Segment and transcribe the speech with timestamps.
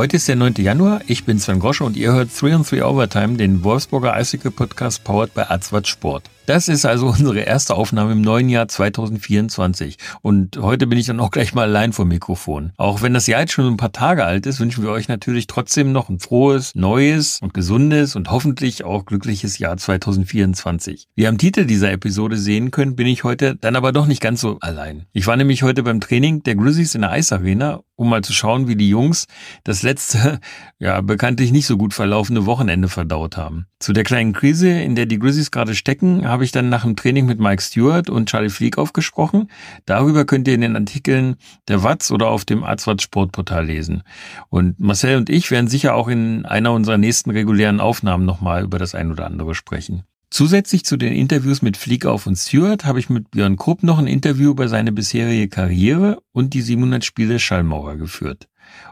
[0.00, 0.54] Heute ist der 9.
[0.56, 4.48] Januar, ich bin Sven Grosche und ihr hört 3 on 3 Overtime, den Wolfsburger Eishockey
[4.48, 6.30] Podcast powered by Arzwart Sport.
[6.50, 9.98] Das ist also unsere erste Aufnahme im neuen Jahr 2024.
[10.20, 12.72] Und heute bin ich dann auch gleich mal allein vor Mikrofon.
[12.76, 15.46] Auch wenn das Jahr jetzt schon ein paar Tage alt ist, wünschen wir euch natürlich
[15.46, 21.06] trotzdem noch ein frohes, neues und gesundes und hoffentlich auch glückliches Jahr 2024.
[21.14, 24.20] Wie ihr am Titel dieser Episode sehen könnt, bin ich heute dann aber doch nicht
[24.20, 25.06] ganz so allein.
[25.12, 28.66] Ich war nämlich heute beim Training der Grizzlies in der Eisarena, um mal zu schauen,
[28.66, 29.26] wie die Jungs
[29.62, 30.40] das letzte,
[30.78, 33.66] ja, bekanntlich nicht so gut verlaufende Wochenende verdaut haben.
[33.78, 36.96] Zu der kleinen Krise, in der die Grizzlies gerade stecken, habe ich dann nach dem
[36.96, 39.50] Training mit Mike Stewart und Charlie Fleek aufgesprochen.
[39.84, 41.36] Darüber könnt ihr in den Artikeln
[41.68, 44.02] der Watz oder auf dem Arzwatz Sportportal lesen.
[44.48, 48.78] Und Marcel und ich werden sicher auch in einer unserer nächsten regulären Aufnahmen nochmal über
[48.78, 50.04] das ein oder andere sprechen.
[50.30, 54.06] Zusätzlich zu den Interviews mit Fliegauf und Stewart habe ich mit Björn Krupp noch ein
[54.06, 58.48] Interview über seine bisherige Karriere und die 700 Spiele Schallmauer geführt.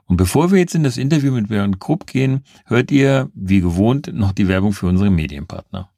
[0.06, 4.12] Und bevor wir jetzt in das Interview mit Björn Krupp gehen, hört ihr, wie gewohnt,
[4.12, 5.91] noch die Werbung für unsere Medienpartner.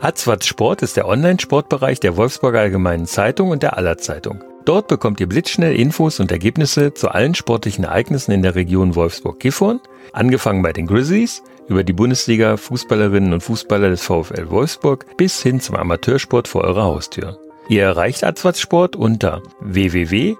[0.00, 4.44] Hatzwatz Sport ist der Online-Sportbereich der Wolfsburger Allgemeinen Zeitung und der Aller Zeitung.
[4.66, 9.80] Dort bekommt ihr blitzschnell Infos und Ergebnisse zu allen sportlichen Ereignissen in der Region Wolfsburg-Gifhorn,
[10.12, 15.60] angefangen bei den Grizzlies, über die Bundesliga, Fußballerinnen und Fußballer des VfL Wolfsburg bis hin
[15.60, 17.38] zum Amateursport vor eurer Haustür.
[17.68, 20.36] Ihr erreicht Atzwatz Sport unter www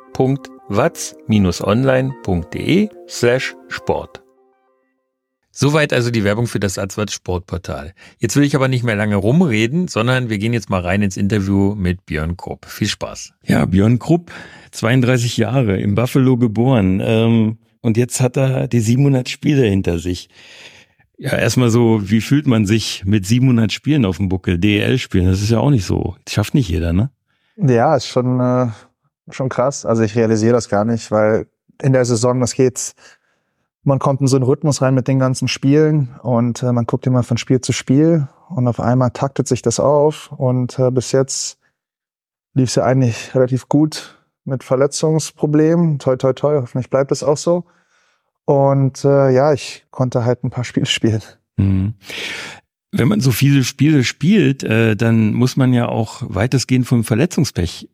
[0.69, 4.21] watz-online.de slash Sport.
[5.57, 7.95] Soweit also die Werbung für das Sportportal.
[8.19, 11.17] Jetzt will ich aber nicht mehr lange rumreden, sondern wir gehen jetzt mal rein ins
[11.17, 12.67] Interview mit Björn Krupp.
[12.67, 13.35] Viel Spaß.
[13.45, 14.33] Ja, Björn Krupp,
[14.73, 17.01] 32 Jahre, in Buffalo geboren.
[17.05, 20.29] Ähm, und jetzt hat er die 700 Spiele hinter sich.
[21.17, 25.27] Ja, erstmal so, wie fühlt man sich mit 700 Spielen auf dem Buckel, DEL spielen?
[25.27, 26.17] Das ist ja auch nicht so.
[26.25, 27.11] Das schafft nicht jeder, ne?
[27.57, 28.67] Ja, ist schon, äh,
[29.31, 29.87] schon krass.
[29.87, 31.47] Also ich realisiere das gar nicht, weil
[31.81, 32.95] in der Saison, das geht,
[33.85, 37.07] man kommt in so einen Rhythmus rein mit den ganzen Spielen und äh, man guckt
[37.07, 41.13] immer von Spiel zu Spiel und auf einmal taktet sich das auf und äh, bis
[41.13, 41.59] jetzt
[42.55, 45.99] lief es ja eigentlich relativ gut mit Verletzungsproblemen.
[45.99, 47.65] Toi, toi, toi, hoffentlich bleibt es auch so.
[48.47, 51.23] Und äh, ja, ich konnte halt ein paar Spiele spielen.
[51.57, 51.95] Mhm.
[52.93, 57.89] Wenn man so viele Spiele spielt, äh, dann muss man ja auch weitestgehend vom Verletzungspech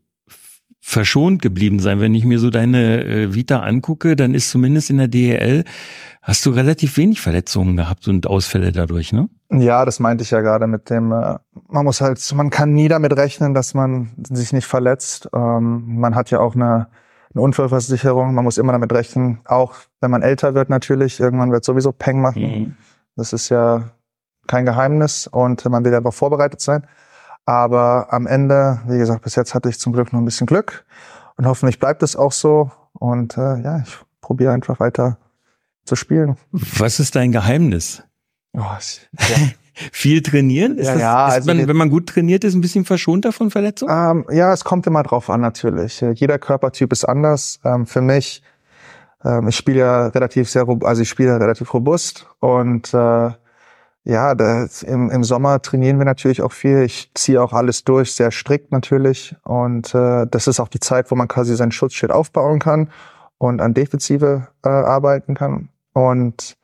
[0.80, 2.00] verschont geblieben sein.
[2.00, 5.64] Wenn ich mir so deine äh, Vita angucke, dann ist zumindest in der DEL
[6.22, 9.28] hast du relativ wenig Verletzungen gehabt und Ausfälle dadurch, ne?
[9.50, 11.38] Ja, das meinte ich ja gerade mit dem, äh,
[11.68, 15.28] man muss halt, man kann nie damit rechnen, dass man sich nicht verletzt.
[15.34, 16.88] Ähm, man hat ja auch eine,
[17.34, 21.64] eine Unfallversicherung, man muss immer damit rechnen, auch wenn man älter wird natürlich, irgendwann wird
[21.64, 22.42] sowieso Peng machen.
[22.42, 22.76] Mhm.
[23.16, 23.90] Das ist ja
[24.46, 26.86] kein Geheimnis und man will ja darauf vorbereitet sein.
[27.46, 30.84] Aber am Ende, wie gesagt, bis jetzt hatte ich zum Glück noch ein bisschen Glück
[31.36, 32.70] und hoffentlich bleibt es auch so.
[32.92, 35.18] Und äh, ja, ich probiere einfach weiter
[35.84, 36.36] zu spielen.
[36.52, 38.02] Was ist dein Geheimnis?
[38.52, 39.36] Oh, ja.
[39.92, 40.78] Viel trainieren?
[40.78, 43.32] Ist ja, das, ja, ist also man, wenn man gut trainiert ist, ein bisschen verschonter
[43.32, 43.92] von Verletzungen?
[43.92, 46.00] Ähm, ja, es kommt immer drauf an natürlich.
[46.14, 47.60] Jeder Körpertyp ist anders.
[47.64, 48.42] Ähm, für mich,
[49.24, 53.30] ähm, ich spiele ja relativ sehr, also ich spiele relativ robust und äh,
[54.04, 56.82] ja, das, im, im Sommer trainieren wir natürlich auch viel.
[56.82, 59.36] Ich ziehe auch alles durch, sehr strikt natürlich.
[59.44, 62.90] Und äh, das ist auch die Zeit, wo man quasi sein Schutzschild aufbauen kann
[63.38, 65.68] und an Defensive äh, arbeiten kann.
[65.92, 66.56] Und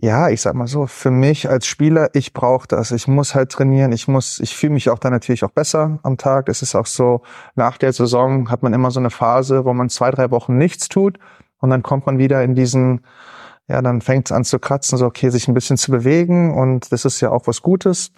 [0.00, 2.92] ja, ich sag mal so, für mich als Spieler, ich brauche das.
[2.92, 3.92] Ich muss halt trainieren.
[3.92, 6.48] Ich muss, ich fühle mich auch dann natürlich auch besser am Tag.
[6.48, 7.22] Es ist auch so,
[7.56, 10.88] nach der Saison hat man immer so eine Phase, wo man zwei, drei Wochen nichts
[10.88, 11.18] tut
[11.58, 13.00] und dann kommt man wieder in diesen
[13.68, 16.90] ja, dann fängt es an zu kratzen, so okay, sich ein bisschen zu bewegen und
[16.90, 18.10] das ist ja auch was Gutes.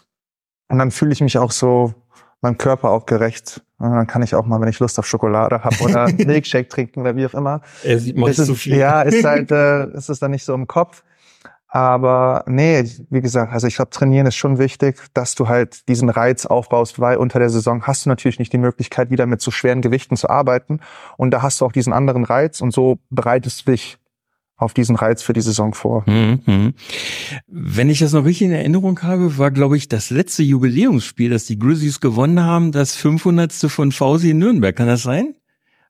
[0.68, 1.92] Und dann fühle ich mich auch so
[2.40, 3.60] meinem Körper auch gerecht.
[3.78, 7.00] Und dann kann ich auch mal, wenn ich Lust auf Schokolade habe oder Milkshake trinken
[7.00, 7.62] oder wie auch immer.
[7.82, 8.76] Er sieht mal ist, so viel.
[8.76, 11.02] Ja, ist halt, äh, ist es dann nicht so im Kopf.
[11.72, 16.10] Aber nee, wie gesagt, also ich glaube, trainieren ist schon wichtig, dass du halt diesen
[16.10, 19.52] Reiz aufbaust, weil unter der Saison hast du natürlich nicht die Möglichkeit, wieder mit so
[19.52, 20.80] schweren Gewichten zu arbeiten.
[21.16, 23.98] Und da hast du auch diesen anderen Reiz und so bereitest du dich
[24.56, 26.02] auf diesen Reiz für die Saison vor.
[26.06, 26.74] Mhm.
[27.46, 31.44] Wenn ich das noch richtig in Erinnerung habe, war, glaube ich, das letzte Jubiläumsspiel, das
[31.44, 33.52] die Grizzlies gewonnen haben, das 500.
[33.52, 34.74] von Fausi in Nürnberg.
[34.74, 35.36] Kann das sein?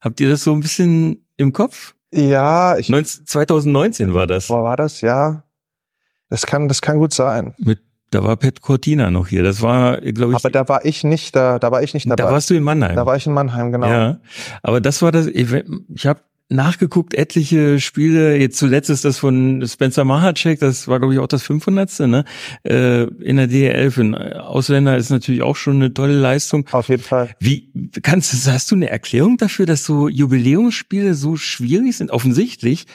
[0.02, 1.94] Habt ihr das so ein bisschen im Kopf?
[2.12, 4.50] Ja, ich, 19, 2019 war das.
[4.50, 5.00] Wo war das?
[5.00, 5.42] Ja,
[6.30, 7.54] das kann, das kann gut sein.
[7.58, 7.80] Mit
[8.10, 9.44] da war Pet Cortina noch hier.
[9.44, 10.36] Das war, glaube ich.
[10.36, 11.60] Aber da war ich nicht da.
[11.60, 12.24] Da war ich nicht dabei.
[12.24, 12.96] Da warst du in Mannheim.
[12.96, 13.86] Da war ich in Mannheim, genau.
[13.88, 14.18] Ja,
[14.62, 15.28] aber das war das.
[15.28, 15.46] Ich,
[15.94, 18.36] ich habe nachgeguckt, etliche Spiele.
[18.36, 22.00] Jetzt zuletzt ist das von Spencer Mahacek, das war, glaube ich, auch das 500.
[22.00, 22.24] Ne?
[22.64, 26.66] Äh, in der DL für einen Ausländer ist natürlich auch schon eine tolle Leistung.
[26.72, 27.30] Auf jeden Fall.
[27.38, 27.70] Wie
[28.02, 32.10] kannst du, hast du eine Erklärung dafür, dass so Jubiläumsspiele so schwierig sind?
[32.10, 32.86] Offensichtlich.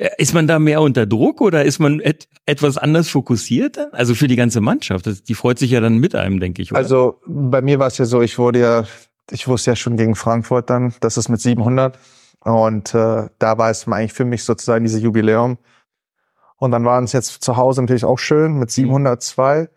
[0.00, 3.78] Äh, ist man da mehr unter Druck oder ist man et etwas anders fokussiert?
[3.92, 6.72] Also für die ganze Mannschaft, das, die freut sich ja dann mit einem, denke ich.
[6.72, 6.78] Oder?
[6.78, 8.84] Also bei mir war es ja so, ich wurde ja,
[9.30, 11.98] ich wusste ja schon gegen Frankfurt dann, das ist mit 700
[12.40, 15.58] und äh, da war es eigentlich für mich sozusagen diese Jubiläum.
[16.56, 19.62] Und dann waren es jetzt zu Hause natürlich auch schön mit 702.
[19.62, 19.68] Mhm.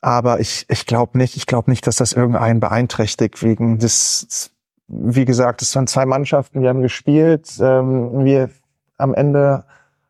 [0.00, 4.50] Aber ich, ich glaube nicht, ich glaube nicht, dass das irgendeinen beeinträchtigt wegen des,
[4.86, 7.50] wie gesagt, es waren zwei Mannschaften, wir haben gespielt.
[7.60, 8.50] Ähm, wir
[8.98, 9.64] am Ende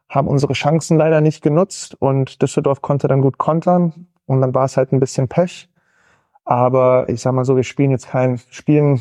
[0.08, 4.64] haben unsere Chancen leider nicht genutzt und Düsseldorf konnte dann gut kontern und dann war
[4.64, 5.68] es halt ein bisschen Pech.
[6.44, 9.00] Aber ich sag mal so, wir spielen jetzt kein Spielen,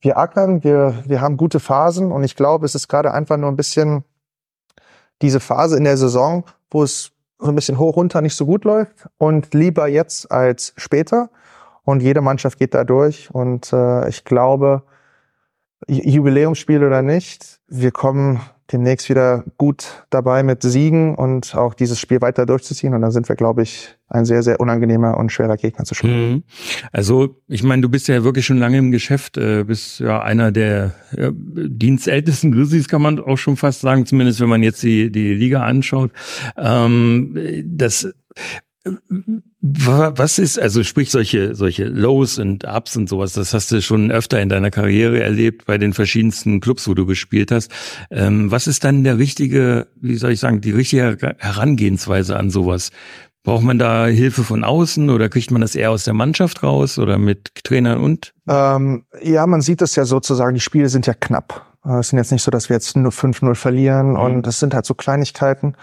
[0.00, 3.50] wir ackern, wir, wir haben gute Phasen und ich glaube, es ist gerade einfach nur
[3.50, 4.04] ein bisschen
[5.22, 8.64] diese Phase in der Saison, wo es so ein bisschen hoch runter nicht so gut
[8.64, 11.30] läuft und lieber jetzt als später.
[11.82, 13.30] Und jede Mannschaft geht da durch.
[13.32, 14.82] Und äh, ich glaube,
[15.86, 18.40] Jubiläumsspiel oder nicht, wir kommen
[18.72, 22.94] demnächst wieder gut dabei mit Siegen und auch dieses Spiel weiter durchzuziehen.
[22.94, 26.30] Und dann sind wir, glaube ich, ein sehr, sehr unangenehmer und schwerer Gegner zu spielen.
[26.30, 26.42] Mhm.
[26.92, 30.52] Also, ich meine, du bist ja wirklich schon lange im Geschäft, äh, bist ja einer
[30.52, 35.10] der ja, dienstältesten Grizzlies, kann man auch schon fast sagen, zumindest wenn man jetzt die,
[35.10, 36.10] die Liga anschaut.
[36.56, 38.12] Ähm, das
[39.74, 44.10] was ist, also sprich solche, solche Lows und Ups und sowas, das hast du schon
[44.10, 47.70] öfter in deiner Karriere erlebt bei den verschiedensten Clubs, wo du gespielt hast.
[48.10, 52.90] Ähm, was ist dann der richtige, wie soll ich sagen, die richtige Herangehensweise an sowas?
[53.42, 56.98] Braucht man da Hilfe von außen oder kriegt man das eher aus der Mannschaft raus
[56.98, 58.34] oder mit Trainern und?
[58.48, 61.64] Ähm, ja, man sieht es ja sozusagen, die Spiele sind ja knapp.
[62.00, 64.16] Es sind jetzt nicht so, dass wir jetzt nur 5-0 verlieren mhm.
[64.16, 65.76] und das sind halt so Kleinigkeiten.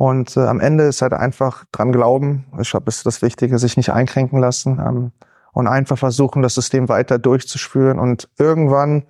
[0.00, 2.46] Und äh, am Ende ist halt einfach dran glauben.
[2.58, 5.12] Ich glaube, das ist das Wichtige, sich nicht einkränken lassen ähm,
[5.52, 7.98] und einfach versuchen, das System weiter durchzuspüren.
[7.98, 9.02] Und irgendwann,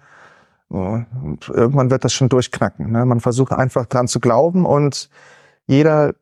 [0.73, 1.05] äh,
[1.47, 2.91] irgendwann wird das schon durchknacken.
[2.91, 3.07] Ne?
[3.07, 5.11] Man versucht einfach dran zu glauben und
[5.69, 6.15] jeder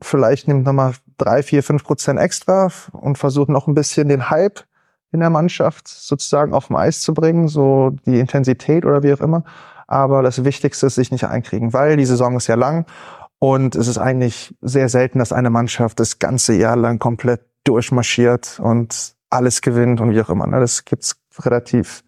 [0.00, 4.60] vielleicht nimmt nochmal drei, vier, fünf Prozent extra und versucht noch ein bisschen den Hype
[5.12, 9.20] in der Mannschaft sozusagen auf dem Eis zu bringen, so die Intensität oder wie auch
[9.20, 9.44] immer.
[9.86, 12.86] Aber das Wichtigste ist sich nicht einkriegen, weil die Saison ist ja lang
[13.44, 18.58] und es ist eigentlich sehr selten, dass eine Mannschaft das ganze Jahr lang komplett durchmarschiert
[18.58, 20.46] und alles gewinnt und wie auch immer.
[20.46, 20.60] Ne?
[20.60, 22.04] Das gibt's relativ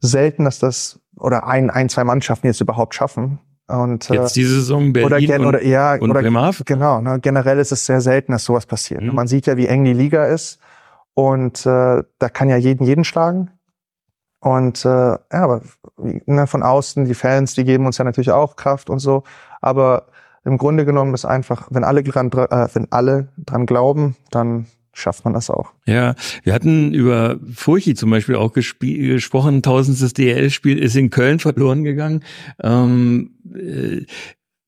[0.00, 3.38] selten, dass das oder ein, ein, zwei Mannschaften jetzt überhaupt schaffen.
[3.68, 6.64] Und, äh, jetzt diese Saison Berlin oder, gen, und, oder, ja, und oder, Bremerhaven?
[6.64, 9.02] Genau, ne, generell ist es sehr selten, dass sowas passiert.
[9.02, 9.14] Mhm.
[9.14, 10.58] Man sieht ja, wie eng die Liga ist
[11.12, 13.50] und äh, da kann ja jeden jeden schlagen.
[14.40, 15.60] Und äh, ja, aber
[15.98, 19.22] ne, von außen, die Fans, die geben uns ja natürlich auch Kraft und so.
[19.60, 20.06] Aber
[20.46, 25.24] im Grunde genommen ist einfach, wenn alle dran, äh, wenn alle dran glauben, dann schafft
[25.24, 25.72] man das auch.
[25.84, 29.62] Ja, wir hatten über Furchi zum Beispiel auch gesprochen.
[29.62, 32.22] Tausendstes DL-Spiel ist in Köln verloren gegangen.
[32.62, 34.06] Ähm, äh,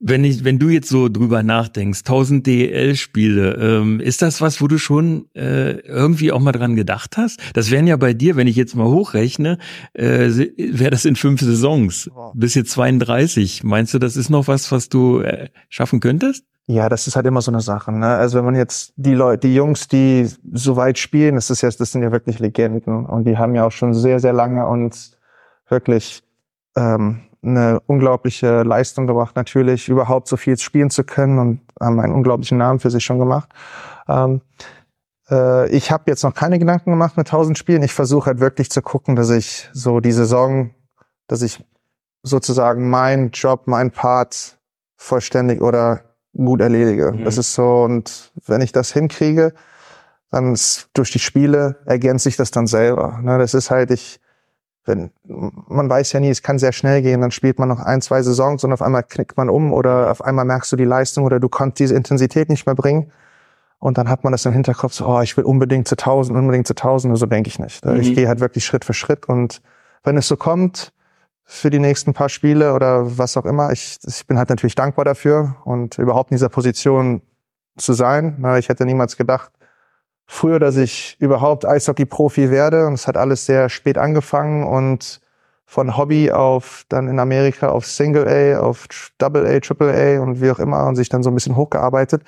[0.00, 4.68] wenn ich, wenn du jetzt so drüber nachdenkst, 1000 DEL-Spiele, ähm, ist das was, wo
[4.68, 7.40] du schon äh, irgendwie auch mal dran gedacht hast?
[7.54, 9.58] Das wären ja bei dir, wenn ich jetzt mal hochrechne,
[9.94, 12.10] äh, wäre das in fünf Saisons.
[12.34, 13.64] Bis jetzt 32.
[13.64, 16.44] Meinst du, das ist noch was, was du äh, schaffen könntest?
[16.70, 17.90] Ja, das ist halt immer so eine Sache.
[17.90, 18.06] Ne?
[18.06, 21.70] Also wenn man jetzt die Leute, die Jungs, die so weit spielen, das ist ja,
[21.70, 25.12] das sind ja wirklich Legenden und die haben ja auch schon sehr, sehr lange und
[25.68, 26.22] wirklich
[26.76, 27.22] ähm,
[27.56, 32.58] eine unglaubliche Leistung gebracht, natürlich überhaupt so viel spielen zu können und haben einen unglaublichen
[32.58, 33.48] Namen für sich schon gemacht.
[34.08, 34.40] Ähm,
[35.30, 37.82] äh, ich habe jetzt noch keine Gedanken gemacht mit 1000 Spielen.
[37.82, 40.70] Ich versuche halt wirklich zu gucken, dass ich so die Saison,
[41.26, 41.64] dass ich
[42.22, 44.58] sozusagen mein Job, mein Part
[44.96, 46.02] vollständig oder
[46.34, 47.12] gut erledige.
[47.12, 47.24] Mhm.
[47.24, 49.52] Das ist so und wenn ich das hinkriege,
[50.30, 53.18] dann ist, durch die Spiele ergänzt sich das dann selber.
[53.22, 54.20] Ne, das ist halt ich
[54.88, 55.10] wenn,
[55.68, 58.22] man weiß ja nie, es kann sehr schnell gehen, dann spielt man noch ein, zwei
[58.22, 61.38] Saisons und auf einmal knickt man um oder auf einmal merkst du die Leistung oder
[61.38, 63.12] du konntest diese Intensität nicht mehr bringen.
[63.78, 66.66] Und dann hat man das im Hinterkopf so, oh, ich will unbedingt zu tausend, unbedingt
[66.66, 67.16] zu tausend.
[67.16, 67.84] So denke ich nicht.
[67.84, 68.00] Mhm.
[68.00, 69.28] Ich gehe halt wirklich Schritt für Schritt.
[69.28, 69.62] Und
[70.02, 70.92] wenn es so kommt,
[71.44, 75.04] für die nächsten paar Spiele oder was auch immer, ich, ich bin halt natürlich dankbar
[75.04, 77.22] dafür und überhaupt in dieser Position
[77.78, 78.44] zu sein.
[78.58, 79.50] Ich hätte niemals gedacht,
[80.28, 82.86] früher, dass ich überhaupt Eishockey-Profi werde.
[82.86, 85.20] Und es hat alles sehr spät angefangen und
[85.64, 88.86] von Hobby auf dann in Amerika auf Single A, auf
[89.18, 92.22] Double A, Triple A und wie auch immer und sich dann so ein bisschen hochgearbeitet.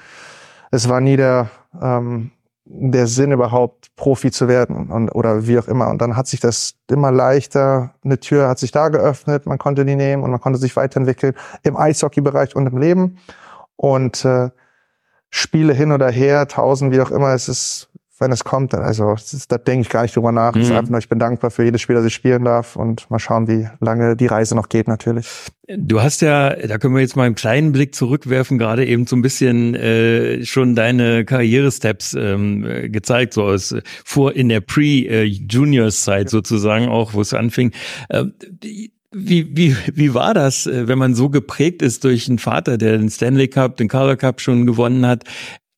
[0.71, 2.33] Es war nie der, ähm,
[2.64, 5.88] der Sinn überhaupt Profi zu werden und, oder wie auch immer.
[5.88, 9.85] Und dann hat sich das immer leichter, eine Tür hat sich da geöffnet, man konnte
[9.85, 13.19] die nehmen und man konnte sich weiterentwickeln im Eishockey-Bereich und im Leben.
[13.76, 14.50] Und äh,
[15.30, 17.89] Spiele hin oder her, tausend, wie auch immer, es ist
[18.21, 18.75] wenn es kommt.
[18.75, 19.17] Also
[19.49, 20.55] da denke ich gar nicht drüber nach.
[20.55, 20.62] Mhm.
[20.62, 23.49] einfach nur, ich bin dankbar für jedes Spiel, das ich spielen darf und mal schauen,
[23.49, 25.27] wie lange die Reise noch geht natürlich.
[25.69, 29.17] Du hast ja, da können wir jetzt mal einen kleinen Blick zurückwerfen, gerade eben so
[29.17, 32.62] ein bisschen äh, schon deine Karrieresteps ähm,
[32.93, 33.75] gezeigt, so aus
[34.05, 37.73] vor in der Pre-Juniors-Zeit sozusagen auch, wo es anfing.
[38.09, 38.25] Äh,
[39.12, 42.97] wie, wie, wie war das, äh, wenn man so geprägt ist durch einen Vater, der
[42.97, 45.25] den Stanley Cup, den Calder Cup schon gewonnen hat?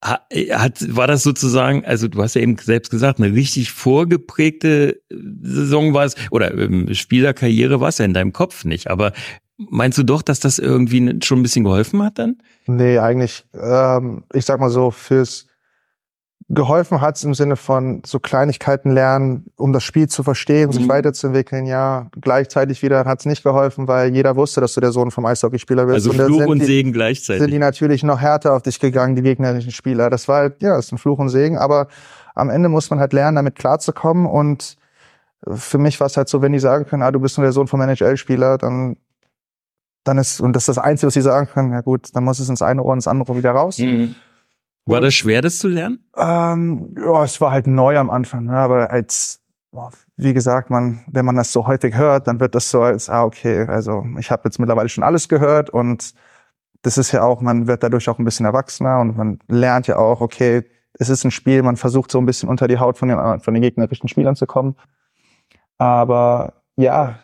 [0.02, 5.94] Hat, war das sozusagen, also du hast ja eben selbst gesagt, eine richtig vorgeprägte Saison
[5.94, 9.12] war es, oder ähm, Spielerkarriere war es ja in deinem Kopf nicht, aber
[9.56, 12.38] meinst du doch, dass das irgendwie schon ein bisschen geholfen hat dann?
[12.66, 15.46] Nee, eigentlich, ähm, ich sag mal so, fürs
[16.48, 20.72] geholfen hat es im Sinne von so Kleinigkeiten lernen, um das Spiel zu verstehen, mhm.
[20.72, 21.66] sich weiterzuentwickeln.
[21.66, 25.26] Ja, gleichzeitig wieder hat es nicht geholfen, weil jeder wusste, dass du der Sohn vom
[25.26, 26.06] Eishockeyspieler bist.
[26.06, 27.42] Also und Fluch und die, Segen gleichzeitig.
[27.42, 30.10] Sind die natürlich noch härter auf dich gegangen, die gegnerischen Spieler.
[30.10, 31.88] Das war halt, ja, ist ein Fluch und Segen, aber
[32.34, 34.76] am Ende muss man halt lernen, damit klarzukommen und
[35.48, 37.52] für mich war es halt so, wenn die sagen können, ah, du bist nur der
[37.52, 38.96] Sohn vom NHL-Spieler, dann
[40.04, 42.38] dann ist, und das ist das Einzige, was sie sagen können, ja gut, dann muss
[42.40, 43.78] es ins eine Ohr und ins andere wieder raus.
[43.78, 44.14] Mhm.
[44.86, 46.04] War das schwer, das zu lernen?
[46.16, 48.56] Ähm, ja, es war halt neu am Anfang, ne?
[48.56, 49.40] aber als,
[50.16, 53.24] wie gesagt, man, wenn man das so häufig hört, dann wird das so als, ah,
[53.24, 56.14] okay, also ich habe jetzt mittlerweile schon alles gehört und
[56.82, 59.96] das ist ja auch, man wird dadurch auch ein bisschen erwachsener und man lernt ja
[59.96, 63.08] auch, okay, es ist ein Spiel, man versucht so ein bisschen unter die Haut von
[63.08, 64.76] den, von den gegnerischen Spielern zu kommen.
[65.78, 67.20] Aber ja,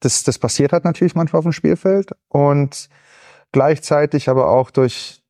[0.00, 2.88] das, das passiert halt natürlich manchmal auf dem Spielfeld und
[3.52, 5.22] gleichzeitig aber auch durch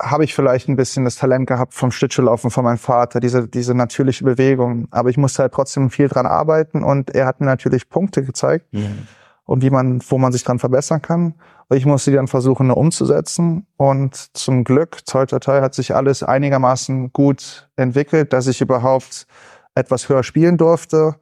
[0.00, 3.74] habe ich vielleicht ein bisschen das Talent gehabt vom Schlittschuhlaufen von meinem Vater, diese, diese
[3.74, 4.86] natürliche Bewegung.
[4.90, 8.72] Aber ich musste halt trotzdem viel dran arbeiten und er hat mir natürlich Punkte gezeigt
[8.72, 9.08] mhm.
[9.44, 11.34] und wie man, wo man sich dran verbessern kann.
[11.68, 13.66] Und ich musste die dann versuchen, umzusetzen.
[13.76, 19.26] Und zum Glück, toi, toi, toi, hat sich alles einigermaßen gut entwickelt, dass ich überhaupt
[19.74, 21.16] etwas höher spielen durfte.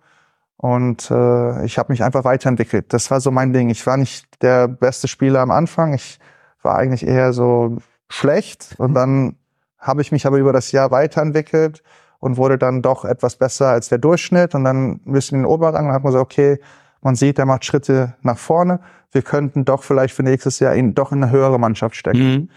[0.59, 2.93] Und äh, ich habe mich einfach weiterentwickelt.
[2.93, 3.71] Das war so mein Ding.
[3.71, 5.95] Ich war nicht der beste Spieler am Anfang.
[5.95, 6.19] Ich
[6.63, 7.79] war eigentlich eher so
[8.09, 8.75] schlecht.
[8.79, 9.37] Und dann
[9.79, 11.83] habe ich mich aber über das Jahr weiterentwickelt
[12.19, 14.55] und wurde dann doch etwas besser als der Durchschnitt.
[14.55, 16.59] Und dann ein bisschen in den Oberrang und hat man gesagt, okay,
[17.01, 18.81] man sieht, der macht Schritte nach vorne.
[19.13, 22.33] Wir könnten doch vielleicht für nächstes Jahr ihn doch in eine höhere Mannschaft stecken.
[22.33, 22.51] Mhm.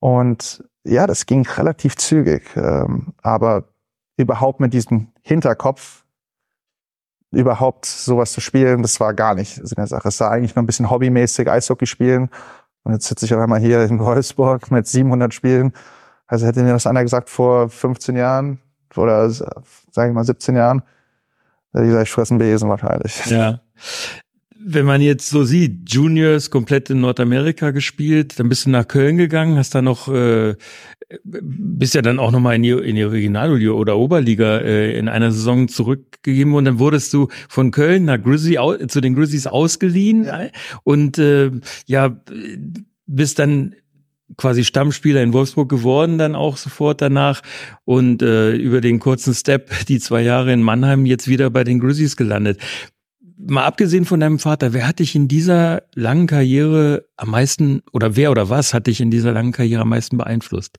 [0.00, 2.44] Und ja, das ging relativ zügig.
[2.56, 3.64] Ähm, aber
[4.16, 6.04] überhaupt mit diesem Hinterkopf,
[7.30, 10.08] überhaupt sowas zu spielen, das war gar nicht Sinn der Sache.
[10.08, 12.30] Es war eigentlich nur ein bisschen hobbymäßig Eishockey spielen
[12.88, 15.74] und jetzt sitze ich auf einmal hier in Wolfsburg mit 700 Spielen.
[16.26, 18.60] Also hätte mir das einer gesagt vor 15 Jahren
[18.96, 20.82] oder sage ich mal 17 Jahren,
[21.74, 23.26] hätte ich gesagt, ich fressen Besen wahrscheinlich.
[23.26, 23.60] Ja.
[24.60, 29.16] Wenn man jetzt so sieht, Juniors komplett in Nordamerika gespielt, dann bist du nach Köln
[29.16, 30.56] gegangen, hast da noch, äh,
[31.24, 35.30] bist ja dann auch nochmal in die, in die Regionalliga oder Oberliga äh, in einer
[35.30, 40.48] Saison zurückgegeben und dann wurdest du von Köln nach Grizzly zu den Grizzlies ausgeliehen ja.
[40.82, 41.52] und äh,
[41.86, 42.20] ja,
[43.06, 43.74] bist dann
[44.36, 47.42] quasi Stammspieler in Wolfsburg geworden, dann auch sofort danach
[47.84, 51.80] und äh, über den kurzen Step die zwei Jahre in Mannheim jetzt wieder bei den
[51.80, 52.58] Grizzlies gelandet
[53.38, 58.16] mal abgesehen von deinem Vater, wer hat dich in dieser langen Karriere am meisten oder
[58.16, 60.78] wer oder was hat dich in dieser langen Karriere am meisten beeinflusst?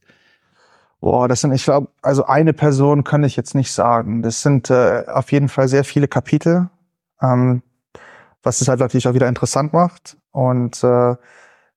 [1.00, 4.22] Boah, das sind, ich glaube, also eine Person kann ich jetzt nicht sagen.
[4.22, 6.70] Das sind äh, auf jeden Fall sehr viele Kapitel,
[7.22, 7.64] ähm,
[8.44, 10.18] was es halt natürlich auch wieder interessant macht.
[10.32, 11.16] Und äh,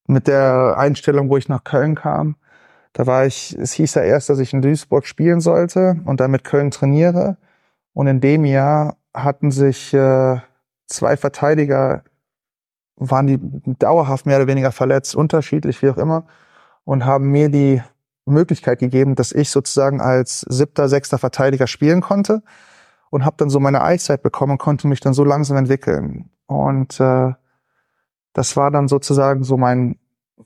[0.07, 2.35] mit der Einstellung, wo ich nach Köln kam,
[2.93, 6.33] da war ich, es hieß ja erst, dass ich in Duisburg spielen sollte und dann
[6.33, 7.37] mit Köln trainiere.
[7.95, 10.41] Und in dem Jahr hatten sich äh,
[10.93, 12.05] zwei Verteidiger
[12.97, 13.39] waren die
[13.79, 16.27] dauerhaft mehr oder weniger verletzt, unterschiedlich, wie auch immer,
[16.85, 17.83] und haben mir die
[18.25, 22.43] Möglichkeit gegeben, dass ich sozusagen als siebter, sechster Verteidiger spielen konnte
[23.11, 26.31] und habe dann so meine Eiszeit bekommen und konnte mich dann so langsam entwickeln.
[26.47, 27.33] Und äh,
[28.33, 29.99] das war dann sozusagen so mein,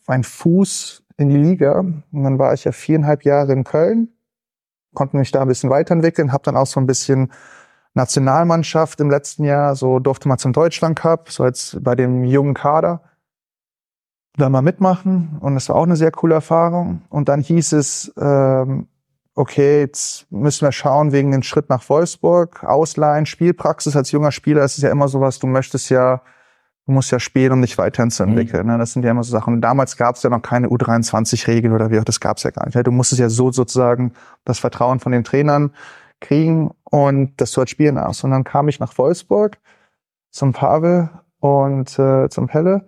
[0.07, 1.79] mein Fuß in die Liga.
[1.79, 4.09] Und dann war ich ja viereinhalb Jahre in Köln,
[4.95, 7.31] konnte mich da ein bisschen weiterentwickeln, habe dann auch so ein bisschen
[7.97, 12.55] Nationalmannschaft im letzten Jahr, so durfte man zum Deutschland Cup, so als bei dem jungen
[12.55, 13.00] Kader,
[14.37, 17.03] da mal mitmachen und das war auch eine sehr coole Erfahrung.
[17.09, 18.87] Und dann hieß es, ähm,
[19.35, 24.62] okay, jetzt müssen wir schauen wegen den Schritt nach Wolfsburg, Ausleihen, Spielpraxis als junger Spieler,
[24.62, 26.21] ist ja immer sowas, du möchtest ja,
[26.85, 28.67] du musst ja spielen, um dich weiterzuentwickeln.
[28.67, 28.73] Mhm.
[28.73, 28.79] Ne?
[28.79, 29.55] Das sind ja immer so Sachen.
[29.55, 32.50] Und damals gab es ja noch keine U23-Regeln oder wie auch, das gab es ja
[32.50, 32.87] gar nicht.
[32.87, 34.12] Du musstest ja so sozusagen
[34.45, 35.71] das Vertrauen von den Trainern
[36.21, 38.25] kriegen und das dort spielen aus.
[38.25, 39.59] Und dann kam ich nach Wolfsburg
[40.31, 42.87] zum Pavel und äh, zum Pelle.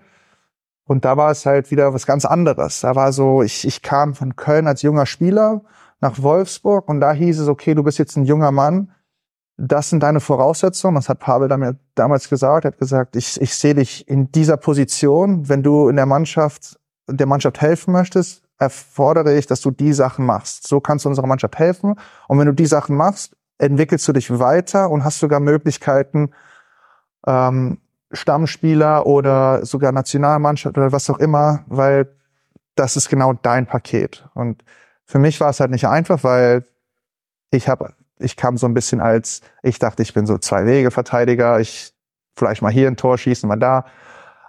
[0.85, 2.81] Und da war es halt wieder was ganz anderes.
[2.81, 5.63] Da war so, ich, ich kam von Köln als junger Spieler,
[6.01, 8.93] nach Wolfsburg und da hieß es, okay, du bist jetzt ein junger Mann,
[9.59, 10.95] das sind deine Voraussetzungen.
[10.95, 11.49] Das hat Pavel
[11.97, 12.65] damals gesagt.
[12.65, 15.49] Er hat gesagt, ich, ich sehe dich in dieser Position.
[15.49, 16.79] Wenn du in der Mannschaft,
[17.09, 20.67] der Mannschaft helfen möchtest, erfordere ich, dass du die Sachen machst.
[20.69, 21.97] So kannst du unserer Mannschaft helfen.
[22.29, 26.31] Und wenn du die Sachen machst, entwickelst du dich weiter und hast sogar Möglichkeiten,
[27.27, 27.79] ähm,
[28.13, 32.09] Stammspieler oder sogar Nationalmannschaft oder was auch immer, weil
[32.75, 34.27] das ist genau dein Paket.
[34.35, 34.65] Und
[35.05, 36.65] für mich war es halt nicht einfach, weil
[37.51, 40.91] ich habe, ich kam so ein bisschen als, ich dachte, ich bin so zwei Wege
[40.91, 41.93] Verteidiger, ich
[42.37, 43.85] vielleicht mal hier ein Tor schießen, mal da.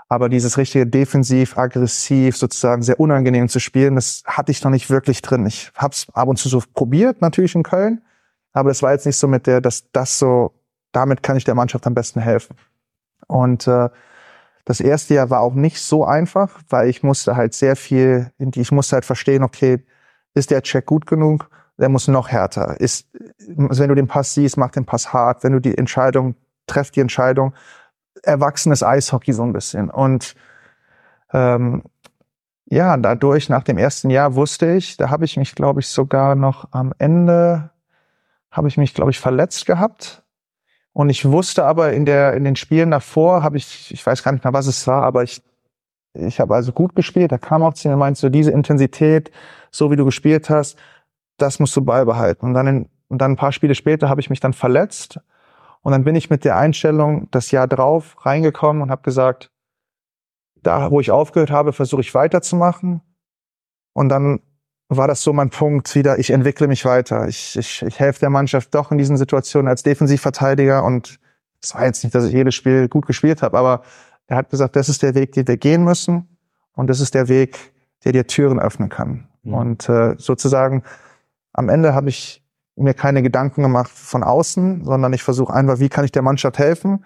[0.08, 4.90] Aber dieses richtige defensiv, aggressiv, sozusagen sehr unangenehm zu spielen, das hatte ich noch nicht
[4.90, 5.46] wirklich drin.
[5.46, 8.02] Ich habe es ab und zu so probiert, natürlich in Köln,
[8.54, 10.54] aber es war jetzt nicht so mit der, dass das so,
[10.92, 12.56] damit kann ich der Mannschaft am besten helfen.
[13.28, 13.90] Und äh,
[14.66, 18.72] das erste Jahr war auch nicht so einfach, weil ich musste halt sehr viel, ich
[18.72, 19.84] musste halt verstehen, okay,
[20.34, 21.50] ist der Check gut genug?
[21.78, 22.80] Der muss noch härter.
[22.80, 23.08] Ist,
[23.48, 25.44] wenn du den Pass siehst, mach den Pass hart.
[25.44, 26.36] Wenn du die Entscheidung,
[26.68, 27.54] treff die Entscheidung.
[28.22, 29.90] Erwachsenes Eishockey so ein bisschen.
[29.90, 30.36] Und
[31.34, 31.84] ähm,
[32.66, 36.36] ja, dadurch, nach dem ersten Jahr wusste ich, da habe ich mich, glaube ich, sogar
[36.36, 37.72] noch am Ende,
[38.52, 40.24] habe ich mich, glaube ich, verletzt gehabt.
[40.94, 44.32] Und ich wusste aber in der in den Spielen davor habe ich, ich weiß gar
[44.32, 45.42] nicht mehr, was es war, aber ich
[46.14, 47.32] ich habe also gut gespielt.
[47.32, 49.32] Da kam auch zu mir und meinte so diese Intensität,
[49.72, 50.78] so wie du gespielt hast,
[51.38, 52.48] das musst du beibehalten.
[52.48, 55.20] Und dann in, und dann ein paar Spiele später habe ich mich dann verletzt
[55.82, 59.52] und dann bin ich mit der Einstellung das Jahr drauf reingekommen und habe gesagt,
[60.62, 63.02] da wo ich aufgehört habe, versuche ich weiterzumachen.
[63.94, 64.42] Und dann
[64.98, 67.28] war das so mein Punkt wieder, ich entwickle mich weiter.
[67.28, 71.20] Ich, ich, ich helfe der Mannschaft doch in diesen Situationen als Defensivverteidiger und
[71.62, 73.84] es war jetzt nicht, dass ich jedes Spiel gut gespielt habe, aber
[74.28, 76.28] er hat gesagt, das ist der Weg, den wir gehen müssen
[76.74, 77.58] und das ist der Weg,
[78.04, 79.28] der dir Türen öffnen kann.
[79.44, 79.54] Mhm.
[79.54, 80.84] Und äh, sozusagen
[81.54, 82.44] am Ende habe ich
[82.76, 86.58] mir keine Gedanken gemacht von außen, sondern ich versuche einfach, wie kann ich der Mannschaft
[86.58, 87.06] helfen?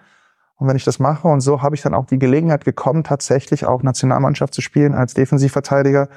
[0.56, 3.66] Und wenn ich das mache, und so habe ich dann auch die Gelegenheit bekommen, tatsächlich
[3.66, 6.08] auch Nationalmannschaft zu spielen als Defensivverteidiger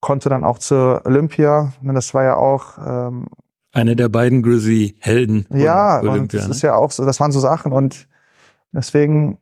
[0.00, 1.72] konnte dann auch zur Olympia.
[1.82, 3.26] Das war ja auch ähm,
[3.72, 5.46] eine der beiden Grizzly-Helden.
[5.50, 6.50] Ja, Olympia, und das ne?
[6.50, 8.08] ist ja auch so, das waren so Sachen und
[8.72, 9.38] deswegen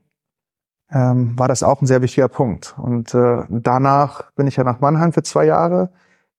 [0.90, 2.75] ähm, war das auch ein sehr wichtiger Punkt.
[2.79, 5.90] Und äh, danach bin ich ja nach Mannheim für zwei Jahre.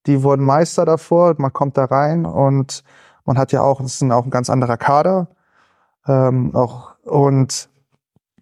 [0.06, 2.84] Die wurden Meister davor, man kommt da rein und
[3.25, 5.27] man hat ja auch, das ist auch ein ganz anderer Kader.
[6.08, 7.69] Ähm, auch, und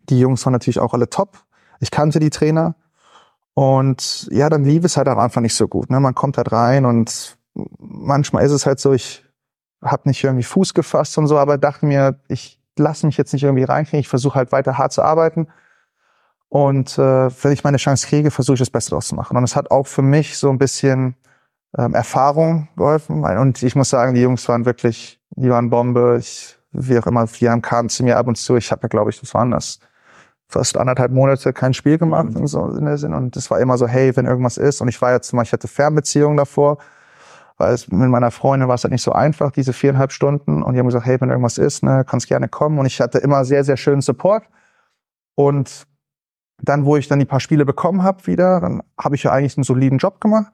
[0.09, 1.39] die Jungs waren natürlich auch alle top.
[1.79, 2.75] Ich kannte die Trainer
[3.55, 5.89] und ja, dann lief es halt am Anfang nicht so gut.
[5.89, 5.99] Ne?
[6.01, 7.37] Man kommt halt rein und
[7.79, 9.23] manchmal ist es halt so, ich
[9.81, 13.43] habe nicht irgendwie Fuß gefasst und so, aber dachte mir, ich lasse mich jetzt nicht
[13.43, 15.47] irgendwie reinkriegen, ich versuche halt weiter hart zu arbeiten.
[16.49, 19.37] Und äh, wenn ich meine Chance kriege, versuche ich das Beste daraus zu machen.
[19.37, 21.15] Und es hat auch für mich so ein bisschen
[21.77, 23.23] ähm, Erfahrung geholfen.
[23.23, 26.17] Und ich muss sagen, die Jungs waren wirklich, die waren Bombe.
[26.19, 28.57] Ich, wie auch immer, die kamen zu mir ab und zu.
[28.57, 29.79] Ich habe ja, glaube ich, das waren das
[30.47, 32.47] fast anderthalb Monate kein Spiel gemacht mhm.
[32.47, 33.13] so in der Sinn.
[33.13, 34.81] Und es war immer so, hey, wenn irgendwas ist.
[34.81, 36.77] Und ich war jetzt mal, ich hatte Fernbeziehungen davor,
[37.57, 40.61] weil es mit meiner Freundin war es halt nicht so einfach, diese viereinhalb Stunden.
[40.61, 42.77] Und die haben gesagt, hey, wenn irgendwas ist, ne, kannst gerne kommen.
[42.79, 44.43] Und ich hatte immer sehr, sehr schönen Support.
[45.35, 45.87] Und
[46.61, 49.57] dann, wo ich dann die paar Spiele bekommen habe wieder, dann habe ich ja eigentlich
[49.57, 50.51] einen soliden Job gemacht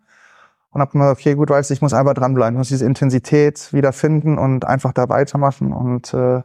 [0.71, 3.93] und habe mir okay, gut, weißt du, ich muss einfach dranbleiben, muss diese Intensität wieder
[3.93, 5.73] finden und einfach da weitermachen.
[5.73, 6.41] Und äh,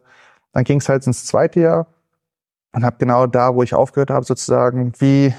[0.52, 1.86] dann ging es halt ins zweite Jahr
[2.76, 5.34] und habe genau da, wo ich aufgehört habe, sozusagen, wie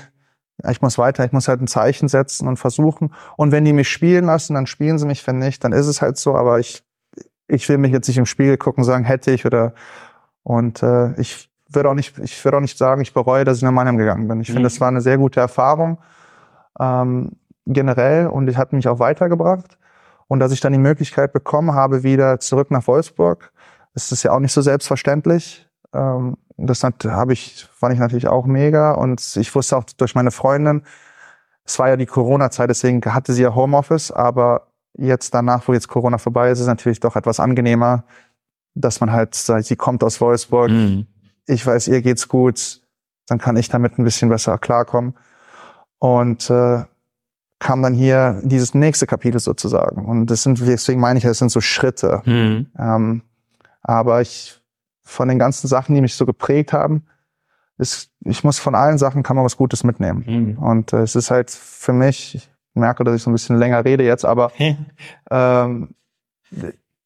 [0.68, 3.14] ich muss weiter, ich muss halt ein Zeichen setzen und versuchen.
[3.36, 6.02] Und wenn die mich spielen lassen, dann spielen sie mich, wenn nicht, dann ist es
[6.02, 6.36] halt so.
[6.36, 6.84] Aber ich,
[7.48, 9.76] ich will mich jetzt nicht im Spiegel gucken, sagen, hätte ich oder
[10.42, 13.64] und äh, ich würde auch nicht, ich würde auch nicht sagen, ich bereue, dass ich
[13.64, 14.42] nach Mannheim gegangen bin.
[14.42, 14.54] Ich mhm.
[14.54, 16.00] finde, das war eine sehr gute Erfahrung
[16.80, 17.34] ähm,
[17.68, 19.78] generell und ich hat mich auch weitergebracht.
[20.28, 23.52] Und dass ich dann die Möglichkeit bekommen habe, wieder zurück nach Wolfsburg,
[23.94, 25.67] ist das ja auch nicht so selbstverständlich.
[25.94, 28.92] Ähm, das habe ich, fand ich natürlich auch mega.
[28.92, 30.84] Und ich wusste auch durch meine Freundin,
[31.64, 35.90] es war ja die Corona-Zeit, deswegen hatte sie ja Homeoffice, aber jetzt danach, wo jetzt
[35.90, 38.06] Corona vorbei ist, ist es natürlich doch etwas angenehmer,
[38.74, 41.08] dass man halt, sie kommt aus Wolfsburg, mhm.
[41.46, 42.82] ich weiß, ihr geht's gut,
[43.28, 45.16] dann kann ich damit ein bisschen besser klarkommen.
[46.00, 46.84] Und äh,
[47.60, 50.06] kam dann hier dieses nächste Kapitel sozusagen.
[50.06, 52.22] Und das sind, deswegen meine ich, das sind so Schritte.
[52.26, 52.68] Mhm.
[52.78, 53.22] Ähm,
[53.82, 54.62] aber ich
[55.08, 57.06] von den ganzen Sachen, die mich so geprägt haben,
[57.78, 60.24] ist, ich muss von allen Sachen kann man was Gutes mitnehmen.
[60.28, 60.58] Mhm.
[60.58, 63.86] Und äh, es ist halt für mich, ich merke, dass ich so ein bisschen länger
[63.86, 64.52] rede jetzt, aber
[65.32, 65.90] ähm,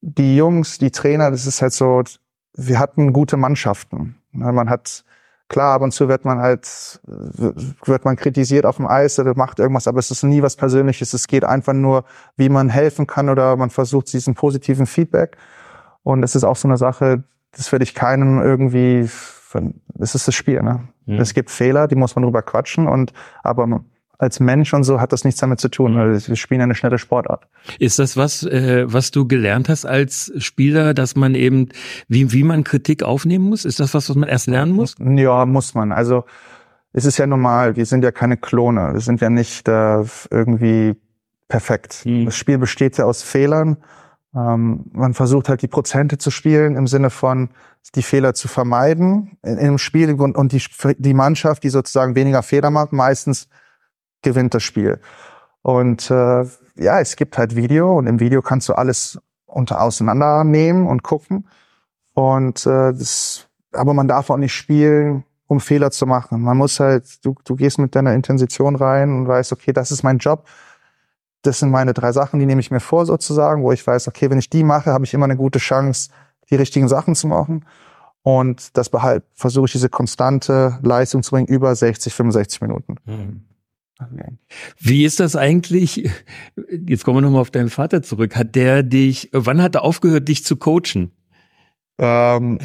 [0.01, 2.03] die Jungs, die Trainer, das ist halt so,
[2.55, 4.15] wir hatten gute Mannschaften.
[4.31, 5.03] Man hat
[5.47, 9.59] klar, ab und zu wird man halt, wird man kritisiert auf dem Eis oder macht
[9.59, 11.13] irgendwas, aber es ist nie was Persönliches.
[11.13, 12.05] Es geht einfach nur,
[12.37, 15.37] wie man helfen kann oder man versucht diesen positiven Feedback.
[16.03, 17.23] Und es ist auch so eine Sache,
[17.55, 19.09] das würde ich keinem irgendwie,
[19.99, 20.87] es ist das Spiel, ne?
[21.05, 21.19] Mhm.
[21.19, 23.83] Es gibt Fehler, die muss man drüber quatschen und, aber
[24.21, 26.99] als Mensch und so hat das nichts damit zu tun, weil wir spielen eine schnelle
[26.99, 27.47] Sportart.
[27.79, 31.69] Ist das was, äh, was du gelernt hast als Spieler, dass man eben,
[32.07, 33.65] wie, wie man Kritik aufnehmen muss?
[33.65, 34.95] Ist das was, was man erst lernen muss?
[34.99, 35.91] Ja, muss man.
[35.91, 36.25] Also
[36.93, 40.95] es ist ja normal, wir sind ja keine Klone, wir sind ja nicht äh, irgendwie
[41.47, 42.03] perfekt.
[42.05, 42.25] Mhm.
[42.25, 43.77] Das Spiel besteht ja aus Fehlern.
[44.35, 47.49] Ähm, man versucht halt die Prozente zu spielen im Sinne von
[47.95, 50.63] die Fehler zu vermeiden in, im Spiel und, und die,
[50.97, 53.49] die Mannschaft, die sozusagen weniger Fehler macht, meistens
[54.21, 54.99] gewinnt das Spiel.
[55.61, 60.87] Und äh, ja, es gibt halt Video und im Video kannst du alles unter auseinandernehmen
[60.87, 61.47] und gucken.
[62.13, 66.41] Und äh, das, aber man darf auch nicht spielen, um Fehler zu machen.
[66.41, 70.03] Man muss halt, du, du gehst mit deiner Intention rein und weißt, okay, das ist
[70.03, 70.45] mein Job.
[71.41, 74.29] Das sind meine drei Sachen, die nehme ich mir vor sozusagen, wo ich weiß, okay,
[74.29, 76.09] wenn ich die mache, habe ich immer eine gute Chance,
[76.49, 77.65] die richtigen Sachen zu machen.
[78.23, 82.97] Und das behalt, versuche ich diese konstante Leistung zu bringen über 60, 65 Minuten.
[83.05, 83.41] Mhm.
[84.79, 86.09] Wie ist das eigentlich?
[86.87, 88.35] Jetzt kommen wir nochmal auf deinen Vater zurück.
[88.35, 91.11] Hat der dich, wann hat er aufgehört, dich zu coachen?
[91.99, 92.59] Ähm,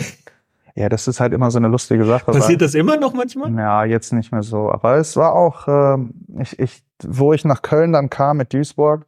[0.75, 2.33] ja, das ist halt immer so eine lustige Sache.
[2.33, 3.53] Passiert das immer noch manchmal?
[3.55, 4.71] Ja, jetzt nicht mehr so.
[4.71, 5.99] Aber es war auch, äh,
[6.41, 9.07] ich, ich, wo ich nach Köln dann kam mit Duisburg,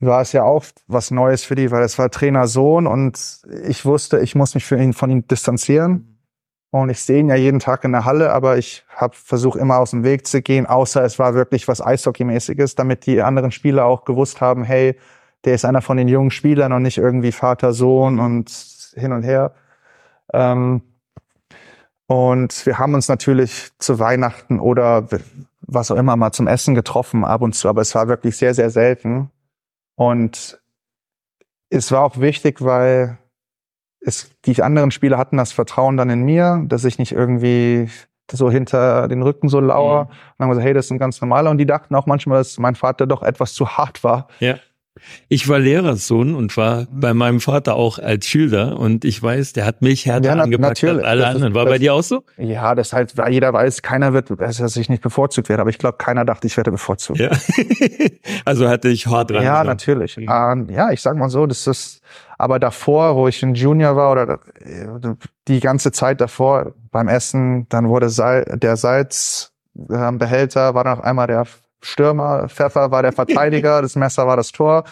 [0.00, 3.84] war es ja auch was Neues für die, weil es war Trainer Sohn und ich
[3.84, 6.10] wusste, ich muss mich für ihn von ihm distanzieren.
[6.70, 9.78] Und ich sehe ihn ja jeden Tag in der Halle, aber ich habe versucht immer
[9.78, 13.84] aus dem Weg zu gehen, außer es war wirklich was Eishockeymäßiges, damit die anderen Spieler
[13.84, 14.98] auch gewusst haben, hey,
[15.44, 18.50] der ist einer von den jungen Spielern und nicht irgendwie Vater, Sohn und
[18.96, 19.54] hin und her.
[20.32, 20.82] Ähm,
[22.06, 25.06] und wir haben uns natürlich zu Weihnachten oder
[25.74, 28.54] was auch immer mal zum Essen getroffen ab und zu, aber es war wirklich sehr,
[28.54, 29.30] sehr selten.
[29.96, 30.60] Und
[31.70, 33.18] es war auch wichtig, weil
[34.00, 37.88] es, die anderen Spieler hatten das Vertrauen dann in mir, dass ich nicht irgendwie
[38.30, 40.04] so hinter den Rücken so lauer.
[40.04, 40.10] Mhm.
[40.10, 41.50] Und dann haben wir gesagt, hey, das ist ein ganz normaler.
[41.50, 44.28] Und die dachten auch manchmal, dass mein Vater doch etwas zu hart war.
[44.40, 44.56] Ja.
[45.28, 47.00] Ich war Lehrerssohn und war mhm.
[47.00, 50.82] bei meinem Vater auch als Schüler und ich weiß, der hat mich härter ja, angepackt
[50.82, 50.96] natürlich.
[50.96, 51.54] als alle anderen.
[51.54, 52.24] War das, bei dir auch so?
[52.36, 55.78] Ja, das halt, weil jeder weiß, keiner wird, dass ich nicht bevorzugt werde, aber ich
[55.78, 57.18] glaube, keiner dachte, ich werde bevorzugt.
[57.18, 57.30] Ja.
[58.44, 59.42] also hatte ich hart dran.
[59.42, 59.66] Ja, gesagt.
[59.66, 60.16] natürlich.
[60.16, 60.28] Mhm.
[60.30, 62.00] Ähm, ja, ich sag mal so, das ist,
[62.38, 64.86] aber davor, wo ich ein Junior war oder äh,
[65.48, 71.46] die ganze Zeit davor beim Essen, dann wurde der Salzbehälter, war dann auf einmal der
[71.84, 74.84] Stürmer, Pfeffer war der Verteidiger, das Messer war das Tor.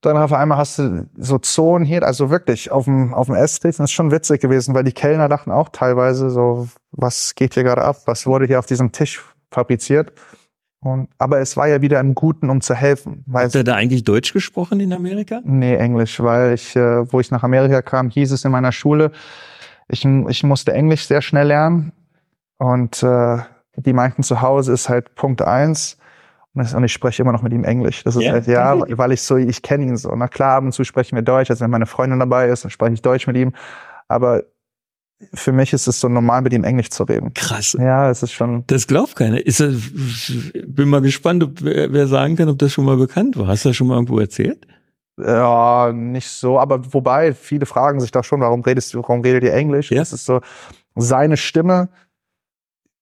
[0.00, 3.78] Dann auf einmal hast du so Zonen hier, also wirklich auf dem, auf dem Esstisch.
[3.78, 7.64] Das ist schon witzig gewesen, weil die Kellner dachten auch teilweise so, was geht hier
[7.64, 7.96] gerade ab?
[8.06, 10.12] Was wurde hier auf diesem Tisch fabriziert?
[10.80, 13.24] Und, aber es war ja wieder im Guten, um zu helfen.
[13.26, 15.40] Weil Hat er da eigentlich Deutsch gesprochen in Amerika?
[15.42, 19.10] Nee, Englisch, weil ich, äh, wo ich nach Amerika kam, hieß es in meiner Schule,
[19.88, 21.92] ich, ich musste Englisch sehr schnell lernen.
[22.58, 23.38] Und äh,
[23.76, 25.97] die meinten, zu Hause ist halt Punkt eins
[26.58, 28.04] und ich spreche immer noch mit ihm Englisch.
[28.04, 30.14] Das ist ja, halt, ja, weil ich so, ich kenne ihn so.
[30.14, 31.50] Na klar, ab und zu sprechen wir Deutsch.
[31.50, 33.52] Also wenn meine Freundin dabei ist, dann spreche ich Deutsch mit ihm.
[34.08, 34.44] Aber
[35.34, 37.34] für mich ist es so normal, mit ihm Englisch zu reden.
[37.34, 37.76] Krass.
[37.78, 38.64] Ja, es ist schon.
[38.68, 39.44] Das glaubt keiner.
[39.44, 39.74] Ist das,
[40.66, 43.48] bin mal gespannt, ob wer sagen kann, ob das schon mal bekannt war.
[43.48, 44.66] Hast du das schon mal irgendwo erzählt?
[45.18, 46.60] Ja, nicht so.
[46.60, 49.90] Aber wobei, viele fragen sich da schon, warum redest du, warum redet ihr Englisch?
[49.90, 49.98] Ja.
[49.98, 50.40] Das ist so,
[50.94, 51.88] seine Stimme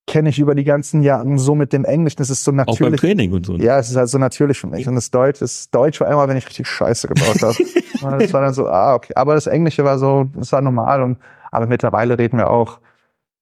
[0.07, 2.17] kenne ich über die ganzen Jahre so mit dem Englisch.
[2.17, 2.81] Das ist so natürlich.
[2.81, 3.55] Auch beim Training und so.
[3.55, 3.65] Ne?
[3.65, 4.87] Ja, es ist halt so natürlich für mich.
[4.87, 7.55] Und das Deutsch, das Deutsch war immer, wenn ich richtig Scheiße gebaut habe.
[8.23, 9.13] das war dann so, ah, okay.
[9.17, 11.03] Aber das Englische war so, das war normal.
[11.03, 11.19] Und,
[11.51, 12.79] aber mittlerweile reden wir auch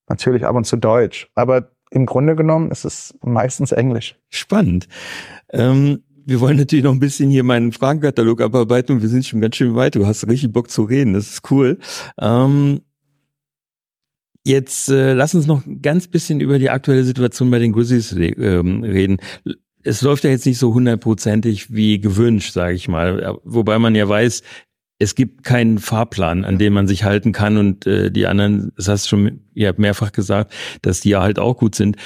[0.09, 1.29] natürlich ab und zu Deutsch.
[1.35, 4.17] Aber im Grunde genommen ist es meistens Englisch.
[4.31, 4.89] Spannend.
[5.51, 9.43] Ähm wir wollen natürlich noch ein bisschen hier meinen Fragenkatalog abarbeiten und wir sind schon
[9.43, 9.95] ganz schön weit.
[9.95, 11.79] Du hast richtig Bock zu reden, das ist cool.
[12.19, 12.81] Ähm,
[14.47, 18.83] Jetzt äh, lass uns noch ganz bisschen über die aktuelle Situation bei den Grizzlies ähm,
[18.85, 19.17] reden.
[19.83, 23.39] Es läuft ja jetzt nicht so hundertprozentig wie gewünscht, sage ich mal.
[23.45, 24.43] Wobei man ja weiß,
[24.99, 28.89] es gibt keinen Fahrplan, an dem man sich halten kann und äh, die anderen, das
[28.89, 30.53] hast du schon, ihr habt mehrfach gesagt,
[30.83, 31.97] dass die ja halt auch gut sind.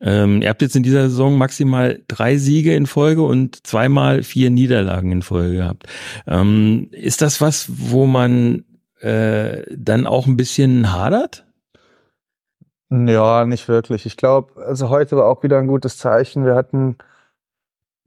[0.00, 4.50] Ähm, ihr habt jetzt in dieser Saison maximal drei Siege in Folge und zweimal vier
[4.50, 5.84] Niederlagen in Folge gehabt.
[6.26, 8.64] Ähm, ist das was, wo man
[9.00, 11.45] äh, dann auch ein bisschen hadert?
[12.90, 14.06] Ja, nicht wirklich.
[14.06, 16.44] Ich glaube, also heute war auch wieder ein gutes Zeichen.
[16.44, 16.96] Wir hatten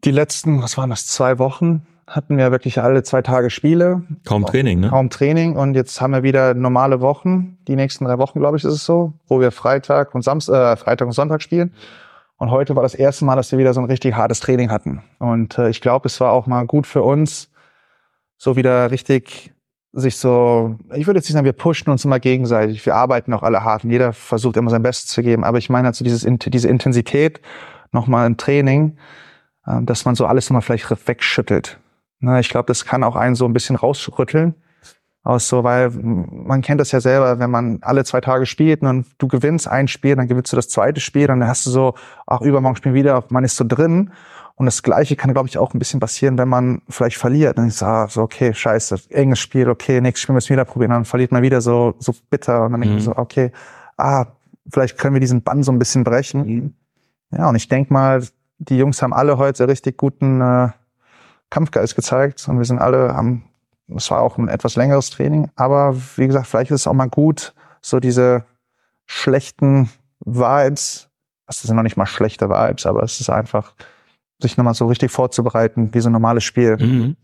[0.06, 4.04] die letzten, was waren das, zwei Wochen, hatten wir wirklich alle zwei Tage Spiele.
[4.26, 4.90] Kaum Training, ne?
[4.90, 5.56] Kaum Training.
[5.56, 7.58] Und jetzt haben wir wieder normale Wochen.
[7.68, 10.78] Die nächsten drei Wochen, glaube ich, ist es so, wo wir Freitag und Samstag, äh,
[10.78, 11.74] Freitag und Sonntag spielen.
[12.38, 15.04] Und heute war das erste Mal, dass wir wieder so ein richtig hartes Training hatten.
[15.20, 17.52] Und äh, ich glaube, es war auch mal gut für uns,
[18.38, 19.54] so wieder richtig
[19.92, 22.86] sich so, ich würde jetzt nicht sagen, wir pushen uns immer gegenseitig.
[22.86, 25.44] Wir arbeiten auch alle hart und jeder versucht immer sein Bestes zu geben.
[25.44, 27.42] Aber ich meine, also dieses, diese Intensität
[27.92, 28.98] nochmal im Training,
[29.66, 31.80] äh, dass man so alles immer vielleicht wegschüttelt.
[32.20, 34.56] Ne, ich glaube, das kann auch einen so ein bisschen rausrütteln.
[35.22, 39.06] Aus so, weil man kennt das ja selber, wenn man alle zwei Tage spielt und
[39.18, 42.40] du gewinnst ein Spiel, dann gewinnst du das zweite Spiel, dann hast du so, ach,
[42.40, 44.12] übermorgen spielen wieder, man ist so drin.
[44.60, 47.58] Und das Gleiche kann, glaube ich, auch ein bisschen passieren, wenn man vielleicht verliert.
[47.58, 50.92] Dann ist ah, so, okay, scheiße, enges Spiel, okay, nächstes Spiel müssen wir wieder probieren.
[50.92, 52.66] Dann verliert man wieder so, so bitter.
[52.66, 52.84] Und dann mhm.
[52.84, 53.54] denke ich so, okay,
[53.96, 54.26] ah,
[54.70, 56.46] vielleicht können wir diesen Bann so ein bisschen brechen.
[56.46, 56.74] Mhm.
[57.32, 58.22] Ja, und ich denke mal,
[58.58, 60.70] die Jungs haben alle heute richtig guten äh,
[61.50, 63.46] Kampfgeist gezeigt und wir sind alle haben,
[63.96, 67.10] es war auch ein etwas längeres Training, aber wie gesagt, vielleicht ist es auch mal
[67.10, 68.44] gut, so diese
[69.06, 71.10] schlechten Vibes,
[71.48, 73.74] das sind noch nicht mal schlechte Vibes, aber es ist einfach,
[74.42, 76.78] sich nochmal so richtig vorzubereiten, wie so ein normales Spiel.
[76.78, 77.16] Mhm.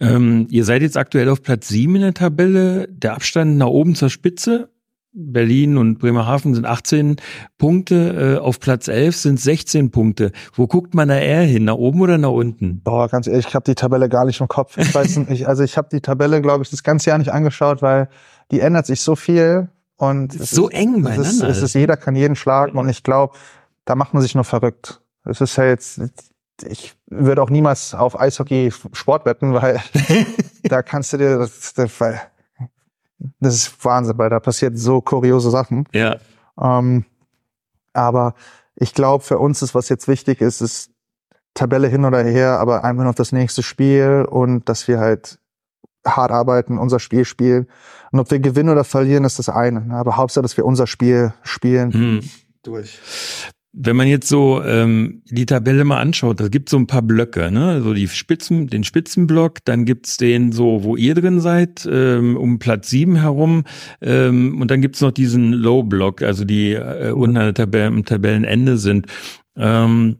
[0.00, 2.88] Ähm, ihr seid jetzt aktuell auf Platz sieben in der Tabelle.
[2.88, 4.70] Der Abstand nach oben zur Spitze
[5.16, 7.16] Berlin und Bremerhaven sind 18
[7.56, 10.30] Punkte, äh, auf Platz 11 sind 16 Punkte.
[10.52, 12.82] Wo guckt man da eher hin, nach oben oder nach unten?
[12.82, 14.76] Boah, ganz ehrlich, ich habe die Tabelle gar nicht im Kopf.
[14.76, 17.80] Ich weiß nicht, also ich habe die Tabelle, glaube ich, das ganze Jahr nicht angeschaut,
[17.80, 18.08] weil
[18.50, 21.22] die ändert sich so viel und so ist, eng beieinander.
[21.22, 23.34] Es ist, es ist, jeder kann jeden schlagen und ich glaube,
[23.86, 25.00] da macht man sich nur verrückt.
[25.26, 26.00] Es ist ja jetzt,
[26.66, 29.80] ich würde auch niemals auf Eishockey Sport wetten, weil
[30.64, 32.20] da kannst du dir, das, das, weil
[33.40, 35.88] das ist Wahnsinn, weil da passiert so kuriose Sachen.
[35.92, 36.16] Ja.
[36.60, 37.04] Ähm,
[37.92, 38.34] aber
[38.74, 40.90] ich glaube, für uns ist, was jetzt wichtig ist, ist
[41.54, 45.38] Tabelle hin oder her, aber einfach noch das nächste Spiel und dass wir halt
[46.06, 47.66] hart arbeiten, unser Spiel spielen.
[48.12, 49.94] Und ob wir gewinnen oder verlieren, ist das eine.
[49.94, 51.92] Aber Hauptsache, dass wir unser Spiel spielen.
[51.92, 52.30] Hm.
[52.62, 53.00] Durch.
[53.78, 57.50] Wenn man jetzt so ähm, die Tabelle mal anschaut, da gibt so ein paar Blöcke,
[57.50, 57.82] ne?
[57.82, 62.58] So die Spitzen, den Spitzenblock, dann gibt's den so, wo ihr drin seid, ähm, um
[62.58, 63.64] Platz sieben herum,
[64.00, 68.04] ähm, und dann gibt's noch diesen Low-Block, also die äh, unten an der Tabelle, am
[68.04, 69.08] Tabellenende sind.
[69.56, 70.16] Ähm,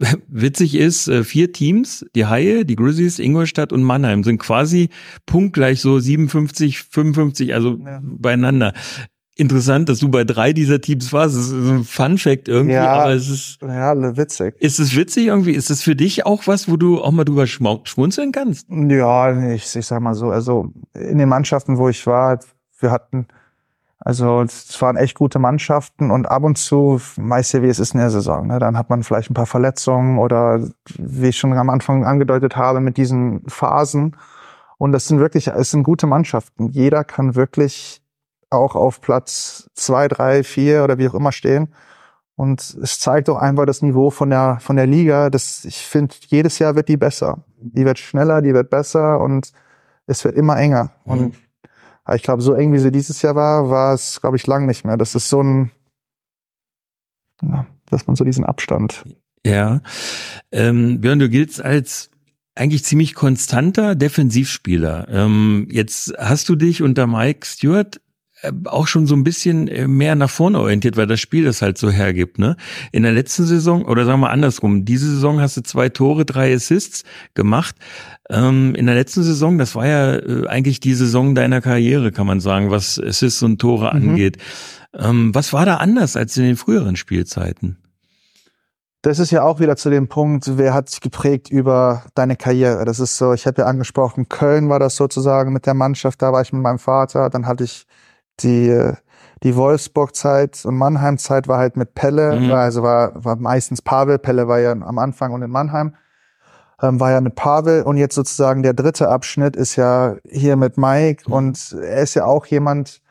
[0.28, 4.90] Witzig ist, äh, vier Teams, die Haie, die Grizzlies, Ingolstadt und Mannheim sind quasi
[5.26, 8.00] punktgleich so 57, 55, also ja.
[8.02, 8.74] beieinander
[9.38, 11.36] interessant, dass du bei drei dieser Teams warst.
[11.36, 13.62] Das ist ein Fun Fact irgendwie, ja, aber es ist.
[13.62, 14.56] Ja, witzig.
[14.58, 15.52] Ist es witzig irgendwie?
[15.52, 18.66] Ist es für dich auch was, wo du auch mal drüber schmunzeln kannst?
[18.68, 22.40] Ja, ich, ich sag mal so, also in den Mannschaften, wo ich war,
[22.80, 23.28] wir hatten,
[24.00, 27.94] also es waren echt gute Mannschaften und ab und zu, meist ja wie es ist
[27.94, 28.58] in der Saison, ne?
[28.58, 30.60] dann hat man vielleicht ein paar Verletzungen oder
[30.96, 34.16] wie ich schon am Anfang angedeutet habe, mit diesen Phasen.
[34.78, 36.68] Und das sind wirklich, es sind gute Mannschaften.
[36.68, 38.00] Jeder kann wirklich
[38.50, 41.74] auch auf Platz zwei, drei, vier oder wie auch immer stehen.
[42.36, 45.28] Und es zeigt auch einfach das Niveau von der, von der Liga.
[45.28, 47.44] Das, ich finde, jedes Jahr wird die besser.
[47.56, 49.52] Die wird schneller, die wird besser und
[50.06, 50.92] es wird immer enger.
[51.04, 51.12] Mhm.
[51.12, 51.36] Und
[52.14, 54.84] ich glaube, so eng wie sie dieses Jahr war, war es, glaube ich, lang nicht
[54.84, 54.96] mehr.
[54.96, 55.72] Das ist so ein,
[57.42, 59.04] ja, dass man so diesen Abstand.
[59.44, 59.80] Ja.
[60.52, 62.10] Ähm, Björn, du giltst als
[62.54, 65.08] eigentlich ziemlich konstanter Defensivspieler.
[65.08, 68.00] Ähm, jetzt hast du dich unter Mike Stewart
[68.64, 71.78] auch schon so ein bisschen äh, mehr nach vorne orientiert, weil das Spiel das halt
[71.78, 72.38] so hergibt.
[72.38, 72.56] Ne?
[72.92, 76.54] In der letzten Saison, oder sagen wir andersrum, diese Saison hast du zwei Tore, drei
[76.54, 77.74] Assists gemacht.
[78.30, 82.26] Ähm, in der letzten Saison, das war ja äh, eigentlich die Saison deiner Karriere, kann
[82.26, 84.10] man sagen, was Assists und Tore mhm.
[84.10, 84.38] angeht.
[84.94, 87.78] Ähm, was war da anders als in den früheren Spielzeiten?
[89.02, 92.84] Das ist ja auch wieder zu dem Punkt, wer hat sich geprägt über deine Karriere?
[92.84, 96.32] Das ist so, ich habe ja angesprochen, Köln war das sozusagen mit der Mannschaft, da
[96.32, 97.86] war ich mit meinem Vater, dann hatte ich
[98.40, 98.92] die,
[99.42, 102.52] die Wolfsburg-Zeit und Mannheim-Zeit war halt mit Pelle, mhm.
[102.52, 104.18] also war, war meistens Pavel.
[104.18, 105.94] Pelle war ja am Anfang und in Mannheim.
[106.80, 110.78] Ähm, war ja mit Pavel und jetzt sozusagen der dritte Abschnitt ist ja hier mit
[110.78, 111.32] Mike mhm.
[111.32, 113.02] und er ist ja auch jemand,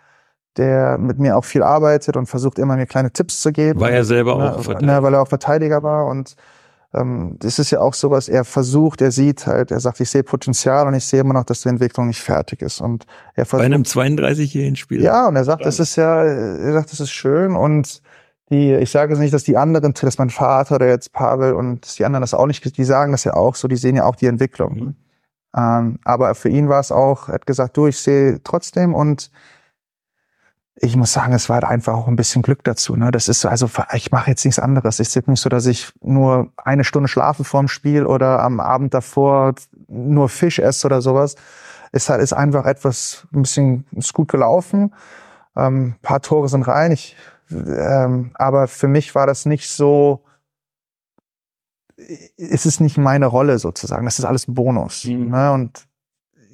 [0.56, 3.80] der mit mir auch viel arbeitet und versucht immer mir kleine Tipps zu geben.
[3.80, 4.94] War er selber ne, auch Verteidiger?
[4.94, 6.36] Ne, weil er auch Verteidiger war und
[7.40, 10.88] das ist ja auch sowas, er versucht, er sieht halt, er sagt, ich sehe Potenzial
[10.88, 12.82] und ich sehe immer noch, dass die Entwicklung nicht fertig ist.
[12.82, 13.06] Und
[13.36, 15.04] er versucht, Bei einem 32-jährigen Spieler.
[15.04, 18.02] Ja, und er sagt, das ist ja, er sagt, das ist schön und
[18.50, 22.00] die, ich sage es nicht, dass die anderen, dass mein Vater oder jetzt Pavel und
[22.00, 24.16] die anderen das auch nicht, die sagen das ja auch so, die sehen ja auch
[24.16, 24.74] die Entwicklung.
[24.76, 24.96] Mhm.
[25.56, 29.32] Ähm, aber für ihn war es auch, er hat gesagt, du, ich sehe trotzdem und
[30.80, 32.96] ich muss sagen, es war halt einfach auch ein bisschen Glück dazu.
[32.96, 33.10] Ne?
[33.12, 35.00] Das ist so, also ich mache jetzt nichts anderes.
[35.00, 38.94] Es ist nicht so, dass ich nur eine Stunde schlafe vorm Spiel oder am Abend
[38.94, 39.56] davor
[39.88, 41.36] nur Fisch esse oder sowas.
[41.92, 44.94] Ist halt ist einfach etwas ein bisschen ist gut gelaufen.
[45.56, 46.92] Ähm, paar Tore sind rein.
[46.92, 47.16] Ich,
[47.50, 50.24] ähm, aber für mich war das nicht so.
[52.38, 54.06] Es ist nicht meine Rolle sozusagen.
[54.06, 55.06] Das ist alles ein Bonus.
[55.06, 55.32] Mhm.
[55.32, 55.52] Ne?
[55.54, 55.88] Und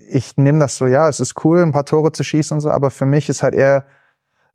[0.09, 2.69] ich nehme das so, ja, es ist cool, ein paar Tore zu schießen und so,
[2.69, 3.86] aber für mich ist halt eher,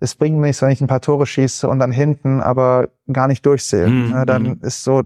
[0.00, 3.44] es bringt nichts, wenn ich ein paar Tore schieße und dann hinten aber gar nicht
[3.44, 3.88] durchsehe.
[3.88, 4.10] Mhm.
[4.10, 4.26] Ne?
[4.26, 4.58] Dann mhm.
[4.62, 5.02] ist so,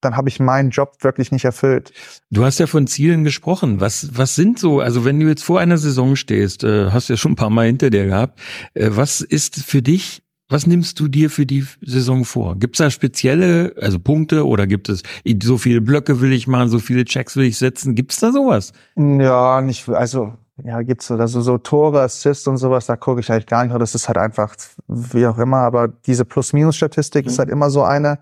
[0.00, 1.92] dann habe ich meinen Job wirklich nicht erfüllt.
[2.30, 3.80] Du hast ja von Zielen gesprochen.
[3.80, 7.12] Was, was sind so, also wenn du jetzt vor einer Saison stehst, äh, hast du
[7.12, 8.40] ja schon ein paar Mal hinter dir gehabt,
[8.74, 12.58] äh, was ist für dich was nimmst du dir für die Saison vor?
[12.58, 15.02] Gibt es da spezielle, also Punkte oder gibt es
[15.42, 17.94] so viele Blöcke will ich machen, so viele Checks will ich setzen?
[17.94, 18.74] Gibt es da sowas?
[18.96, 23.30] Ja, nicht, also ja, gibt's so, also so Tore, Assists und sowas, da gucke ich
[23.30, 23.78] halt gar nicht.
[23.80, 24.54] Das ist halt einfach,
[24.86, 27.30] wie auch immer, aber diese Plus-Minus-Statistik mhm.
[27.30, 28.18] ist halt immer so eine,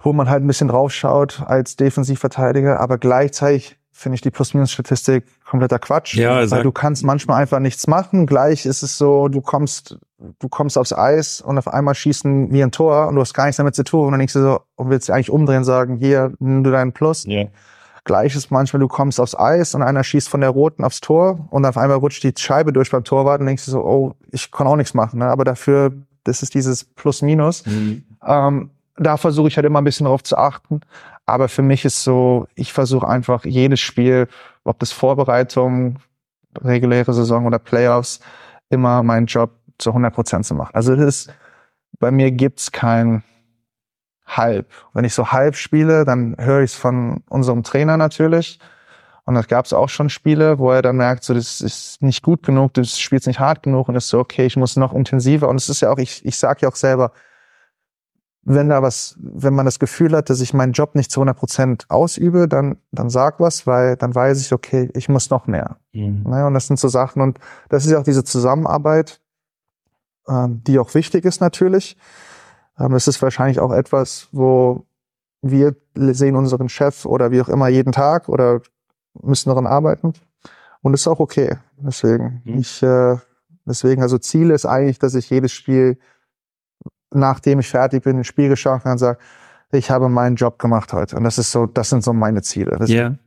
[0.00, 5.80] wo man halt ein bisschen draufschaut als Defensivverteidiger, aber gleichzeitig finde ich die Plus-Minus-Statistik kompletter
[5.80, 6.14] Quatsch.
[6.14, 8.26] Ja, weil du kannst manchmal einfach nichts machen.
[8.26, 9.98] Gleich ist es so, du kommst,
[10.38, 13.46] du kommst aufs Eis und auf einmal schießen wie ein Tor und du hast gar
[13.46, 14.06] nichts damit zu tun.
[14.06, 16.70] Und dann denkst du so, und willst du eigentlich umdrehen und sagen, hier, nimm du
[16.70, 17.24] deinen Plus.
[17.26, 17.46] Ja.
[18.08, 21.46] Gleich ist manchmal, du kommst aufs Eis und einer schießt von der roten aufs Tor
[21.50, 24.50] und auf einmal rutscht die Scheibe durch beim Torwart und denkst du so, oh, ich
[24.50, 25.18] kann auch nichts machen.
[25.18, 25.26] Ne?
[25.26, 25.92] Aber dafür,
[26.24, 27.66] das ist dieses Plus-Minus.
[27.66, 28.04] Mhm.
[28.26, 30.80] Ähm, da versuche ich halt immer ein bisschen drauf zu achten.
[31.26, 34.26] Aber für mich ist so, ich versuche einfach jedes Spiel,
[34.64, 35.96] ob das Vorbereitung,
[36.62, 38.20] reguläre Saison oder Playoffs,
[38.70, 40.74] immer meinen Job zu 100 Prozent zu machen.
[40.74, 41.34] Also das ist,
[41.98, 43.22] bei mir gibt's kein
[44.28, 44.70] Halb.
[44.92, 48.60] Wenn ich so halb spiele, dann höre ich es von unserem Trainer natürlich.
[49.24, 52.22] Und das gab es auch schon Spiele, wo er dann merkt, so das ist nicht
[52.22, 55.48] gut genug, du spielst nicht hart genug und ist so, okay, ich muss noch intensiver.
[55.48, 57.12] Und es ist ja auch, ich, ich sage ja auch selber,
[58.42, 61.36] wenn da was, wenn man das Gefühl hat, dass ich meinen Job nicht zu 100
[61.36, 65.76] Prozent ausübe, dann, dann sag was, weil dann weiß ich, okay, ich muss noch mehr.
[65.92, 66.22] Mhm.
[66.22, 67.38] Naja, und das sind so Sachen und
[67.68, 69.20] das ist ja auch diese Zusammenarbeit,
[70.26, 71.98] ähm, die auch wichtig ist natürlich.
[72.78, 74.86] Ähm, es ist wahrscheinlich auch etwas, wo
[75.42, 78.60] wir sehen unseren Chef oder wie auch immer jeden Tag oder
[79.22, 80.12] müssen daran arbeiten.
[80.82, 81.56] Und das ist auch okay.
[81.78, 82.58] Deswegen, mhm.
[82.58, 83.16] ich, äh,
[83.64, 85.98] deswegen, also Ziel ist eigentlich, dass ich jedes Spiel
[87.12, 89.18] nachdem ich fertig bin, ins Spiel geschaut habe und sage,
[89.70, 91.16] ich habe meinen Job gemacht heute.
[91.16, 92.78] Und das ist so, das sind so meine Ziele.
[92.86, 92.86] Ja.
[92.86, 93.18] Yeah.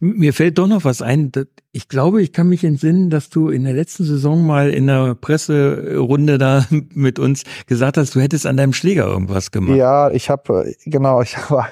[0.00, 1.32] Mir fällt doch noch was ein.
[1.72, 5.14] Ich glaube, ich kann mich entsinnen, dass du in der letzten Saison mal in der
[5.14, 9.76] Presserunde da mit uns gesagt hast, du hättest an deinem Schläger irgendwas gemacht.
[9.76, 11.68] Ja, ich habe, genau, ich war,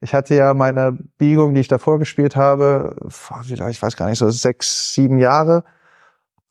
[0.00, 2.96] ich hatte ja meine Biegung, die ich davor gespielt habe,
[3.48, 5.64] ich weiß gar nicht, so sechs, sieben Jahre.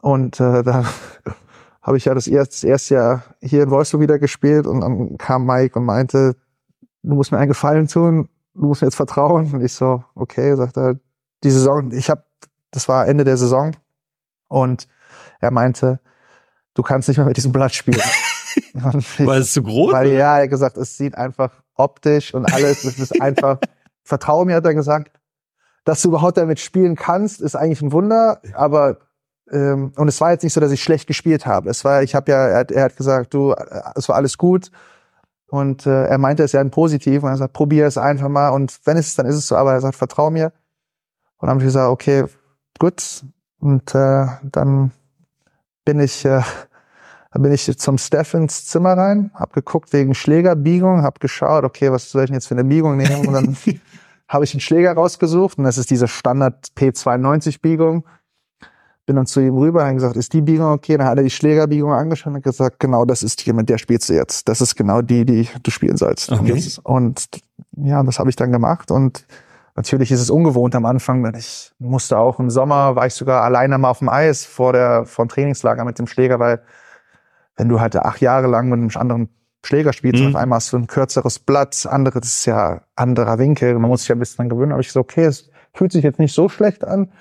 [0.02, 0.86] Und äh, da
[1.82, 5.18] habe ich ja das erste, das erste Jahr hier in Wolfsburg wieder gespielt und dann
[5.18, 6.36] kam Mike und meinte,
[7.04, 9.52] du musst mir einen Gefallen tun, du musst mir jetzt vertrauen.
[9.54, 11.00] Und ich so, okay, sagt er,
[11.44, 12.24] die Saison, ich habe,
[12.72, 13.76] das war Ende der Saison
[14.48, 14.88] und
[15.40, 16.00] er meinte,
[16.74, 18.02] du kannst nicht mehr mit diesem Blatt spielen.
[18.74, 22.84] weil es zu groß Weil ja, er hat gesagt, es sieht einfach optisch und alles,
[22.84, 23.60] es ist einfach,
[24.04, 25.12] vertraue mir, hat er gesagt,
[25.86, 29.00] dass du überhaupt damit spielen kannst, ist eigentlich ein Wunder, aber
[29.52, 31.70] ähm, und es war jetzt nicht so, dass ich schlecht gespielt habe.
[31.70, 34.38] Es war, ich habe ja, er hat, er hat gesagt, du, äh, es war alles
[34.38, 34.72] gut.
[35.54, 38.50] Und äh, er meinte es ja in positiv und er sagt, probier es einfach mal
[38.50, 40.46] und wenn es ist, dann ist es so, aber er sagt, vertrau mir.
[41.38, 42.24] Und dann habe ich gesagt, okay,
[42.80, 43.24] gut.
[43.60, 44.90] Und äh, dann
[45.86, 46.42] bin ich, äh,
[47.32, 52.10] dann bin ich zum Steffens Zimmer rein, hab geguckt wegen Schlägerbiegung, hab geschaut, okay, was
[52.10, 53.28] soll ich denn jetzt für eine Biegung nehmen?
[53.28, 53.56] Und dann
[54.28, 58.08] habe ich einen Schläger rausgesucht und das ist diese Standard P92 Biegung
[59.06, 60.98] bin dann zu ihm rüber und gesagt, ist die Biegung okay?
[60.98, 64.10] Dann hat er die Schlägerbiegung angeschaut und gesagt, genau, das ist die, mit der spielst
[64.10, 64.48] du jetzt.
[64.48, 66.32] Das ist genau die, die du spielen sollst.
[66.32, 66.52] Okay.
[66.52, 67.28] Und, und
[67.86, 69.26] ja, das habe ich dann gemacht und
[69.76, 73.44] natürlich ist es ungewohnt am Anfang, denn ich musste auch im Sommer, war ich sogar
[73.44, 76.62] alleine mal auf dem Eis vor der, vor dem Trainingslager mit dem Schläger, weil
[77.58, 79.30] wenn du halt acht Jahre lang mit einem anderen
[79.66, 80.30] Schläger spielst mhm.
[80.30, 84.02] auf einmal hast du ein kürzeres Blatt, andere, das ist ja anderer Winkel, man muss
[84.02, 86.34] sich ja ein bisschen dran gewöhnen, aber ich so, okay, es fühlt sich jetzt nicht
[86.34, 87.12] so schlecht an,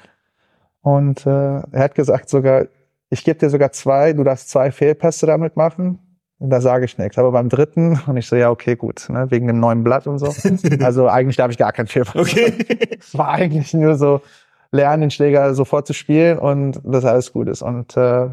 [0.82, 2.66] und äh, er hat gesagt sogar,
[3.10, 5.98] ich gebe dir sogar zwei, du darfst zwei Fehlpässe damit machen.
[6.38, 7.18] Und da sage ich nichts.
[7.18, 10.18] Aber beim dritten, und ich so, ja, okay, gut, ne, wegen dem neuen Blatt und
[10.18, 10.34] so.
[10.82, 12.16] Also eigentlich darf ich gar keinen Fehlpass.
[12.16, 12.54] Okay.
[12.98, 14.22] es war eigentlich nur so,
[14.72, 17.62] lernen, den Schläger sofort zu spielen und dass alles gut ist.
[17.62, 18.30] Und äh,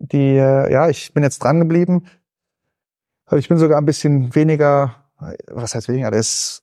[0.00, 2.06] die, äh, ja, ich bin jetzt dran geblieben.
[3.34, 4.96] Ich bin sogar ein bisschen weniger,
[5.48, 6.62] was heißt weniger, das ist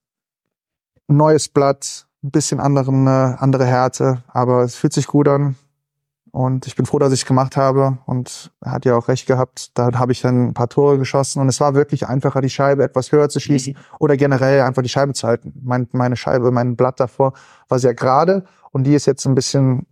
[1.08, 5.56] neues Blatt, ein bisschen anderen, äh, andere Härte, aber es fühlt sich gut an.
[6.32, 8.00] Und ich bin froh, dass ich es gemacht habe.
[8.08, 9.78] Und er hat ja auch recht gehabt.
[9.78, 11.40] Da habe ich dann ein paar Tore geschossen.
[11.40, 13.96] Und es war wirklich einfacher, die Scheibe etwas höher zu schießen mhm.
[14.00, 15.54] oder generell einfach die Scheibe zu halten.
[15.64, 17.34] Mein, meine Scheibe, mein Blatt davor
[17.68, 18.46] war sehr gerade.
[18.72, 19.86] Und die ist jetzt ein bisschen,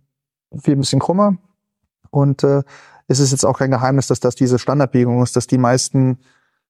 [0.60, 1.36] viel ein bisschen krummer.
[2.10, 2.64] Und äh,
[3.06, 6.18] es ist jetzt auch kein Geheimnis, dass das diese Standardbiegung ist, dass die meisten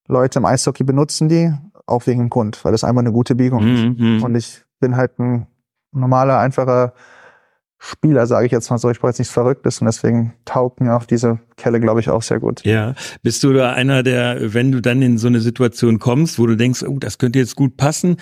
[0.07, 1.51] Leute im Eishockey benutzen die,
[1.87, 3.99] auch wegen dem Grund, weil das einfach eine gute Biegung ist.
[3.99, 4.23] Mhm.
[4.23, 5.47] Und ich bin halt ein
[5.93, 6.95] normaler, einfacher
[7.85, 8.91] Spieler, sage ich jetzt mal so.
[8.91, 12.23] Ich brauche jetzt nichts Verrücktes und deswegen taugt mir auch diese Kelle, glaube ich, auch
[12.23, 12.65] sehr gut.
[12.65, 16.47] Ja, bist du da einer, der, wenn du dann in so eine Situation kommst, wo
[16.47, 18.19] du denkst, oh, das könnte jetzt gut passen,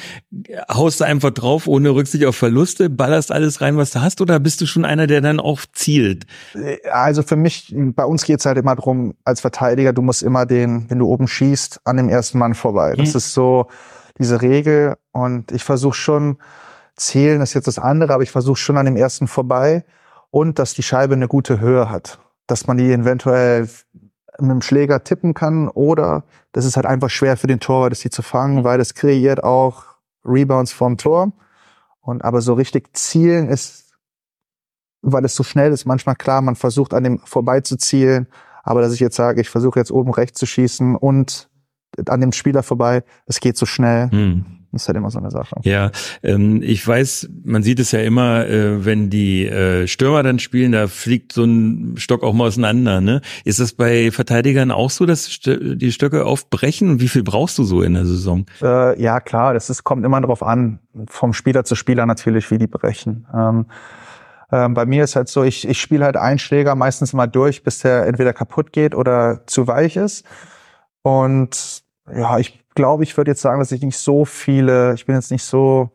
[0.72, 4.40] haust du einfach drauf, ohne Rücksicht auf Verluste, ballerst alles rein, was du hast, oder
[4.40, 6.24] bist du schon einer, der dann auch zielt?
[6.90, 10.88] Also für mich, bei uns geht's halt immer drum, als Verteidiger, du musst immer den,
[10.88, 12.94] wenn du oben schießt, an dem ersten Mann vorbei.
[12.96, 13.16] Das mhm.
[13.18, 13.66] ist so
[14.18, 16.38] diese Regel und ich versuche schon,
[17.00, 19.84] Zählen ist jetzt das andere, aber ich versuche schon an dem ersten vorbei
[20.30, 23.68] und dass die Scheibe eine gute Höhe hat, dass man die eventuell
[24.38, 28.00] mit dem Schläger tippen kann oder das ist halt einfach schwer für den Torwart, das
[28.00, 29.84] die zu fangen, weil das kreiert auch
[30.26, 31.32] Rebounds vom Tor.
[32.02, 33.94] Und aber so richtig zielen ist,
[35.00, 38.26] weil es so schnell ist, manchmal klar, man versucht an dem vorbei zu zielen,
[38.62, 41.48] aber dass ich jetzt sage, ich versuche jetzt oben rechts zu schießen und
[42.06, 44.10] an dem Spieler vorbei, es geht so schnell.
[44.10, 44.59] Hm.
[44.72, 45.56] Das ist halt immer so eine Sache.
[45.62, 45.90] Ja,
[46.22, 50.72] ähm, ich weiß, man sieht es ja immer, äh, wenn die äh, Stürmer dann spielen,
[50.72, 53.00] da fliegt so ein Stock auch mal auseinander.
[53.00, 53.20] Ne?
[53.44, 56.90] Ist das bei Verteidigern auch so, dass St die Stöcke oft brechen?
[56.90, 58.46] Und wie viel brauchst du so in der Saison?
[58.62, 62.58] Äh, ja, klar, das ist, kommt immer darauf an, vom Spieler zu Spieler natürlich, wie
[62.58, 63.26] die brechen.
[63.34, 63.66] Ähm,
[64.52, 67.62] ähm, bei mir ist halt so, ich, ich spiele halt einen Schläger meistens mal durch,
[67.62, 70.24] bis der entweder kaputt geht oder zu weich ist.
[71.02, 75.14] Und ja, ich glaube, ich würde jetzt sagen, dass ich nicht so viele, ich bin
[75.14, 75.90] jetzt nicht so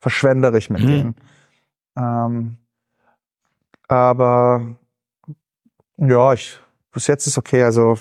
[0.00, 0.86] verschwenderisch mit mhm.
[0.86, 1.14] denen.
[1.96, 2.56] Ähm,
[3.88, 4.76] aber
[5.96, 6.58] ja, ich,
[6.92, 7.62] bis jetzt ist okay.
[7.62, 7.98] Also,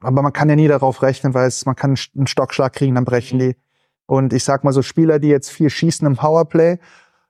[0.00, 3.04] aber man kann ja nie darauf rechnen, weil es, man kann einen Stockschlag kriegen, dann
[3.04, 3.56] brechen die.
[4.06, 6.78] Und ich sag mal so Spieler, die jetzt viel schießen im Powerplay,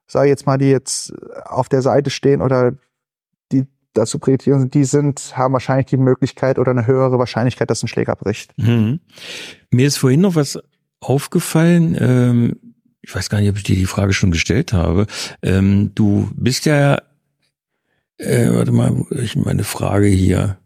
[0.06, 1.12] sage jetzt mal, die jetzt
[1.44, 2.74] auf der Seite stehen oder
[3.94, 8.16] dazu sind, die sind, haben wahrscheinlich die Möglichkeit oder eine höhere Wahrscheinlichkeit, dass ein Schläger
[8.16, 8.52] bricht.
[8.58, 9.00] Mhm.
[9.70, 10.58] Mir ist vorhin noch was
[11.00, 11.96] aufgefallen.
[11.98, 12.56] Ähm,
[13.00, 15.06] ich weiß gar nicht, ob ich dir die Frage schon gestellt habe.
[15.42, 16.98] Ähm, du bist ja,
[18.18, 20.58] äh, warte mal, ich meine Frage hier.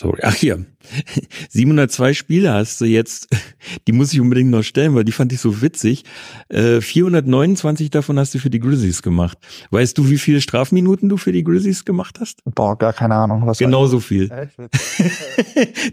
[0.00, 0.20] Sorry.
[0.22, 0.64] Ach hier.
[1.50, 3.28] 702 Spiele hast du jetzt.
[3.86, 6.04] Die muss ich unbedingt noch stellen, weil die fand ich so witzig.
[6.48, 9.36] Äh, 429 davon hast du für die Grizzlies gemacht.
[9.70, 12.40] Weißt du, wie viele Strafminuten du für die Grizzlies gemacht hast?
[12.46, 13.46] Boah, gar keine Ahnung.
[13.46, 14.30] Was Genauso viel.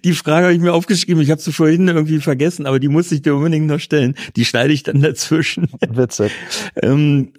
[0.06, 1.22] die Frage habe ich mir aufgeschrieben.
[1.22, 4.16] Ich habe sie vorhin irgendwie vergessen, aber die muss ich dir unbedingt noch stellen.
[4.38, 5.68] Die schneide ich dann dazwischen.
[5.86, 6.32] Witzig.
[6.82, 7.34] ähm,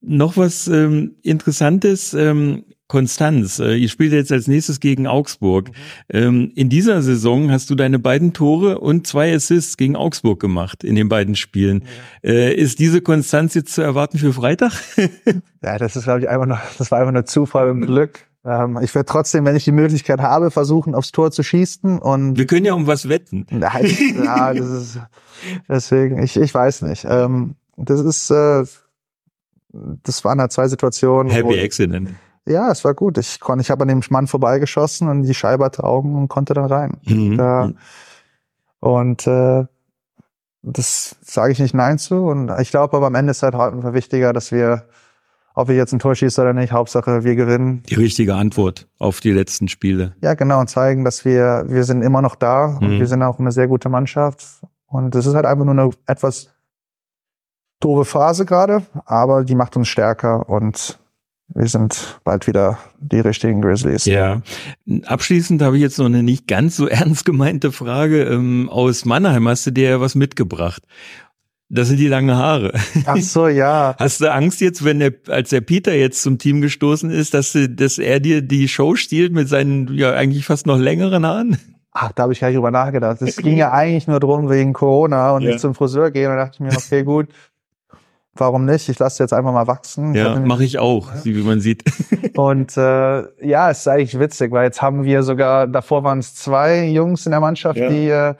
[0.00, 2.14] noch was ähm, Interessantes.
[2.14, 5.68] Ähm, Konstanz, äh, ihr spielt jetzt als nächstes gegen Augsburg.
[5.68, 5.74] Mhm.
[6.08, 10.84] Ähm, in dieser Saison hast du deine beiden Tore und zwei Assists gegen Augsburg gemacht
[10.84, 11.84] in den beiden Spielen.
[12.22, 12.30] Ja.
[12.30, 14.72] Äh, ist diese Konstanz jetzt zu erwarten für Freitag?
[15.62, 18.26] ja, das ist, glaube ich, einfach nur, das war einfach nur Zufall und Glück.
[18.44, 21.98] Ähm, ich werde trotzdem, wenn ich die Möglichkeit habe, versuchen, aufs Tor zu schießen.
[21.98, 23.46] Und wir können ja um was wetten.
[23.50, 25.00] Nein, ja, das ist
[25.68, 27.06] deswegen, ich, ich weiß nicht.
[27.08, 28.64] Ähm, das ist, äh,
[30.02, 31.30] das waren halt zwei Situationen.
[31.30, 32.10] Happy Accident.
[32.48, 33.18] Ja, es war gut.
[33.18, 36.54] Ich konnte, ich habe an dem Mann vorbeigeschossen und die Scheibe hatte Augen und konnte
[36.54, 36.96] dann rein.
[37.04, 37.36] Mhm.
[37.36, 37.72] Da,
[38.80, 39.64] und äh,
[40.62, 42.26] das sage ich nicht Nein zu.
[42.26, 44.88] Und ich glaube aber am Ende ist halt einfach wichtiger, dass wir,
[45.54, 47.82] ob wir jetzt ein Tor schießen oder nicht, Hauptsache wir gewinnen.
[47.88, 50.14] Die richtige Antwort auf die letzten Spiele.
[50.22, 50.60] Ja, genau.
[50.60, 52.86] Und zeigen, dass wir, wir sind immer noch da mhm.
[52.86, 54.44] und wir sind auch eine sehr gute Mannschaft.
[54.86, 56.48] Und es ist halt einfach nur eine etwas
[57.80, 60.98] doofe Phase gerade, aber die macht uns stärker und
[61.54, 64.04] wir sind bald wieder die richtigen Grizzlies.
[64.04, 64.42] Ja.
[65.06, 68.24] Abschließend habe ich jetzt noch eine nicht ganz so ernst gemeinte Frage.
[68.24, 70.82] Ähm, aus Mannheim hast du dir ja was mitgebracht.
[71.70, 72.72] Das sind die langen Haare.
[73.04, 73.94] Ach so, ja.
[73.98, 77.52] Hast du Angst jetzt, wenn der, als der Peter jetzt zum Team gestoßen ist, dass,
[77.52, 81.58] du, dass er dir die Show stiehlt mit seinen ja eigentlich fast noch längeren Haaren?
[81.92, 83.20] Ach, da habe ich gar nicht drüber nachgedacht.
[83.20, 85.50] Es ging ja eigentlich nur drum wegen Corona und ja.
[85.50, 86.30] nicht zum Friseur gehen.
[86.30, 87.28] Und da dachte ich mir, okay, gut,
[88.40, 88.88] warum nicht?
[88.88, 90.14] Ich lasse jetzt einfach mal wachsen.
[90.14, 91.24] Ja, mache ich auch, ja.
[91.24, 91.84] wie man sieht.
[92.36, 96.34] Und äh, ja, es ist eigentlich witzig, weil jetzt haben wir sogar, davor waren es
[96.34, 97.88] zwei Jungs in der Mannschaft, ja.
[97.88, 98.34] die äh,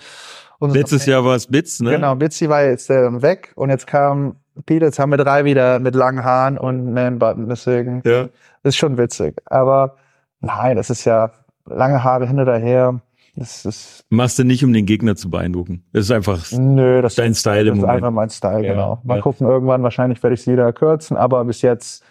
[0.61, 1.93] Letztes Jahr war es Bitz, ne?
[1.93, 4.37] Genau, Bitzi war jetzt äh, weg und jetzt kam
[4.67, 8.29] Peter, jetzt haben wir drei wieder mit langen Haaren und Man-Button, deswegen ja.
[8.65, 9.37] ist schon witzig.
[9.47, 9.97] Aber
[10.41, 11.31] nein, das ist ja
[11.67, 13.01] lange Haare hinter daher.
[13.39, 15.85] Das ist Machst du nicht, um den Gegner zu beeindrucken.
[15.93, 17.83] Das ist einfach Nö, das dein Style im Moment.
[17.83, 19.01] Das ist einfach mein Style, ja, genau.
[19.05, 19.21] Mal ja.
[19.23, 22.05] gucken, irgendwann wahrscheinlich werde ich sie wieder kürzen, aber bis jetzt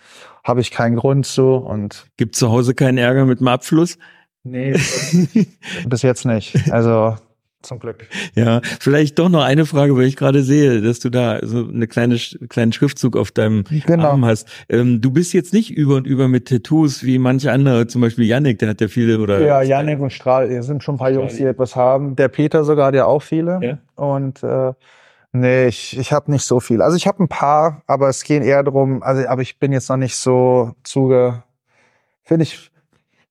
[0.43, 3.97] habe ich keinen Grund zu und gibt zu Hause keinen Ärger mit dem Abfluss?
[4.43, 4.71] Nee,
[5.88, 6.71] bis jetzt nicht.
[6.71, 7.15] Also
[7.62, 8.08] zum Glück.
[8.36, 11.88] Ja, vielleicht doch noch eine Frage, weil ich gerade sehe, dass du da so eine
[11.88, 12.18] kleine
[12.49, 14.10] kleinen Schriftzug auf deinem genau.
[14.10, 14.47] Arm hast.
[14.70, 18.26] Ähm, du bist jetzt nicht über und über mit Tattoos wie manche andere, zum Beispiel
[18.26, 19.41] Yannick, der hat ja viele oder.
[19.41, 22.16] Ja, Yannick und Strahl, hier sind schon ein paar Jungs, die etwas haben.
[22.16, 23.60] Der Peter sogar, der auch viele.
[23.62, 23.78] Ja.
[23.95, 24.74] Und äh,
[25.34, 26.82] Nee, ich, ich habe nicht so viel.
[26.82, 29.89] Also ich habe ein paar, aber es gehen eher darum, also aber ich bin jetzt
[29.89, 31.43] noch nicht so zuge.
[32.24, 32.72] Finde ich,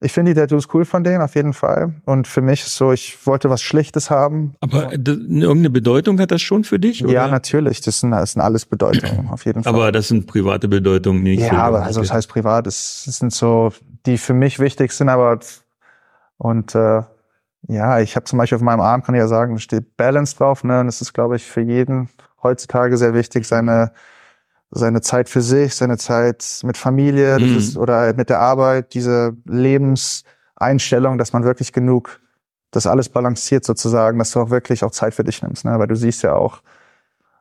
[0.01, 1.95] ich finde die Tattoos cool von denen auf jeden Fall.
[2.05, 4.55] Und für mich ist so, ich wollte was Schlichtes haben.
[4.61, 7.03] Aber irgendeine Bedeutung hat das schon für dich?
[7.03, 7.13] Oder?
[7.13, 7.81] Ja, natürlich.
[7.81, 9.75] Das sind, das sind alles Bedeutungen auf jeden Fall.
[9.75, 11.41] Aber das sind private Bedeutungen nicht.
[11.41, 12.67] Ja, aber also das heißt privat.
[12.67, 13.73] Das, das sind so,
[14.05, 15.41] die für mich wichtig sind, aber
[16.39, 17.03] und äh,
[17.69, 20.63] ja, ich habe zum Beispiel auf meinem Arm, kann ich ja sagen, steht Balance drauf.
[20.63, 20.81] Ne?
[20.81, 22.09] Und es ist, glaube ich, für jeden
[22.43, 23.93] heutzutage sehr wichtig, seine,
[24.71, 27.57] seine Zeit für sich, seine Zeit mit Familie mhm.
[27.57, 32.21] ist, oder mit der Arbeit, diese Lebenseinstellung, dass man wirklich genug,
[32.71, 35.65] das alles balanciert sozusagen, dass du auch wirklich auch Zeit für dich nimmst.
[35.65, 35.79] Ne?
[35.79, 36.63] Weil du siehst ja auch,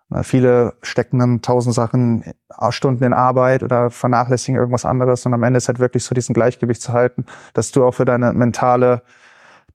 [0.10, 5.26] na, viele stecken dann tausend Sachen, äh, Stunden in Arbeit oder vernachlässigen irgendwas anderes.
[5.26, 8.06] Und am Ende ist halt wirklich so diesen Gleichgewicht zu halten, dass du auch für
[8.06, 9.02] deine mentale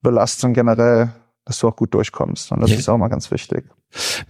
[0.01, 1.09] Belastung generell,
[1.43, 2.51] dass du auch gut durchkommst.
[2.53, 2.77] Und das ja.
[2.77, 3.65] ist auch mal ganz wichtig.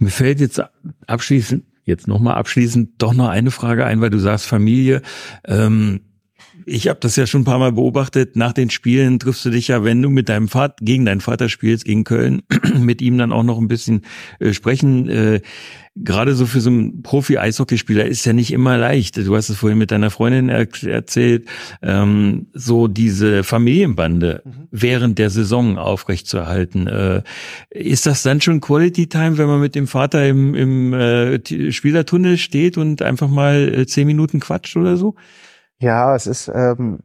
[0.00, 0.60] Mir fällt jetzt
[1.06, 5.02] abschließend, jetzt nochmal abschließend, doch noch eine Frage ein, weil du sagst Familie.
[5.44, 6.00] Ähm,
[6.66, 8.36] ich habe das ja schon ein paar Mal beobachtet.
[8.36, 11.48] Nach den Spielen triffst du dich ja, wenn du mit deinem Vater gegen deinen Vater
[11.48, 12.42] spielst, gegen Köln,
[12.78, 14.02] mit ihm dann auch noch ein bisschen
[14.38, 15.08] äh, sprechen.
[15.08, 15.40] Äh,
[15.94, 19.18] Gerade so für so einen Profi-Eishockeyspieler ist ja nicht immer leicht.
[19.18, 21.46] Du hast es vorhin mit deiner Freundin er erzählt,
[21.82, 24.68] ähm, so diese Familienbande mhm.
[24.70, 26.86] während der Saison aufrechtzuerhalten.
[26.86, 27.22] Äh,
[27.68, 32.38] ist das dann schon Quality Time, wenn man mit dem Vater im, im äh, Spielertunnel
[32.38, 35.14] steht und einfach mal äh, zehn Minuten quatscht oder so?
[35.82, 37.00] Ja, es ist ähm,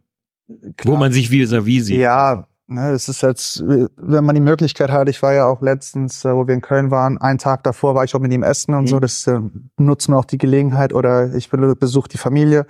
[0.78, 0.94] klar.
[0.94, 1.98] wo man sich vis-à-vis sieht.
[1.98, 6.24] Ja, ne, es ist jetzt, wenn man die Möglichkeit hat, ich war ja auch letztens,
[6.24, 8.76] äh, wo wir in Köln waren, einen Tag davor war ich auch mit ihm essen
[8.76, 8.88] und mhm.
[8.88, 9.40] so, das äh,
[9.78, 12.68] nutzen wir auch die Gelegenheit oder ich besuche die Familie.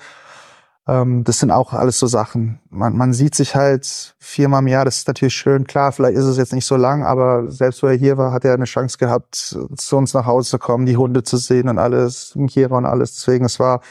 [0.87, 2.61] Ähm, das sind auch alles so Sachen.
[2.69, 5.67] Man, man sieht sich halt viermal im Jahr, das ist natürlich schön.
[5.67, 8.45] Klar, vielleicht ist es jetzt nicht so lang, aber selbst wo er hier war, hat
[8.45, 11.79] er eine Chance gehabt, zu uns nach Hause zu kommen, die Hunde zu sehen und
[11.79, 13.15] alles, Kira und alles.
[13.15, 13.81] Deswegen, es war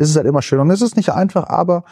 [0.00, 0.60] ist es halt immer schön.
[0.60, 1.84] Und es ist nicht einfach, aber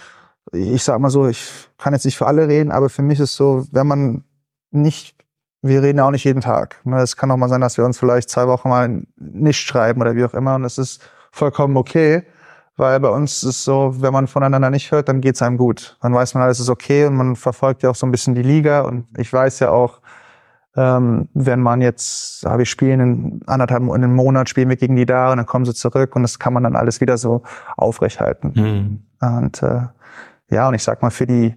[0.53, 3.37] ich sag mal so, ich kann jetzt nicht für alle reden, aber für mich ist
[3.37, 4.25] so, wenn man
[4.71, 5.15] nicht,
[5.61, 6.81] wir reden auch nicht jeden Tag.
[6.85, 7.01] Ne?
[7.01, 10.17] Es kann auch mal sein, dass wir uns vielleicht zwei Wochen mal nicht schreiben oder
[10.17, 10.55] wie auch immer.
[10.55, 11.03] Und es ist
[11.33, 12.23] vollkommen okay,
[12.77, 15.99] weil bei uns ist so, wenn man voneinander nicht hört, dann geht's einem gut.
[16.01, 18.43] Dann weiß man, alles ist okay und man verfolgt ja auch so ein bisschen die
[18.43, 18.83] Liga.
[18.83, 20.01] Und ich weiß ja auch,
[20.77, 24.97] ähm, wenn man jetzt, habe ich spielen in anderthalb, in einem Monat spielen wir gegen
[24.97, 27.43] die da und dann kommen sie zurück und das kann man dann alles wieder so
[27.77, 28.53] aufrechthalten.
[28.55, 29.03] Mhm.
[29.21, 29.83] Und äh,
[30.51, 31.55] ja, und ich sag mal, für die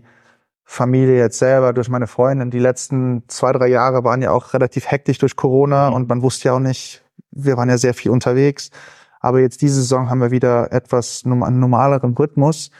[0.63, 4.89] Familie jetzt selber, durch meine Freundin, die letzten zwei, drei Jahre waren ja auch relativ
[4.89, 5.95] hektisch durch Corona mhm.
[5.95, 8.71] und man wusste ja auch nicht, wir waren ja sehr viel unterwegs.
[9.19, 12.71] Aber jetzt diese Saison haben wir wieder etwas einen normaleren Rhythmus.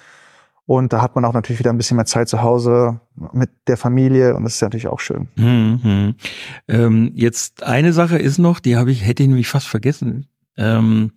[0.72, 3.02] Und da hat man auch natürlich wieder ein bisschen mehr Zeit zu Hause
[3.34, 5.28] mit der Familie und das ist natürlich auch schön.
[5.36, 6.16] Mhm.
[6.70, 10.28] Ähm, jetzt eine Sache ist noch, die habe ich, hätte ich nämlich fast vergessen.
[10.56, 11.12] Ähm,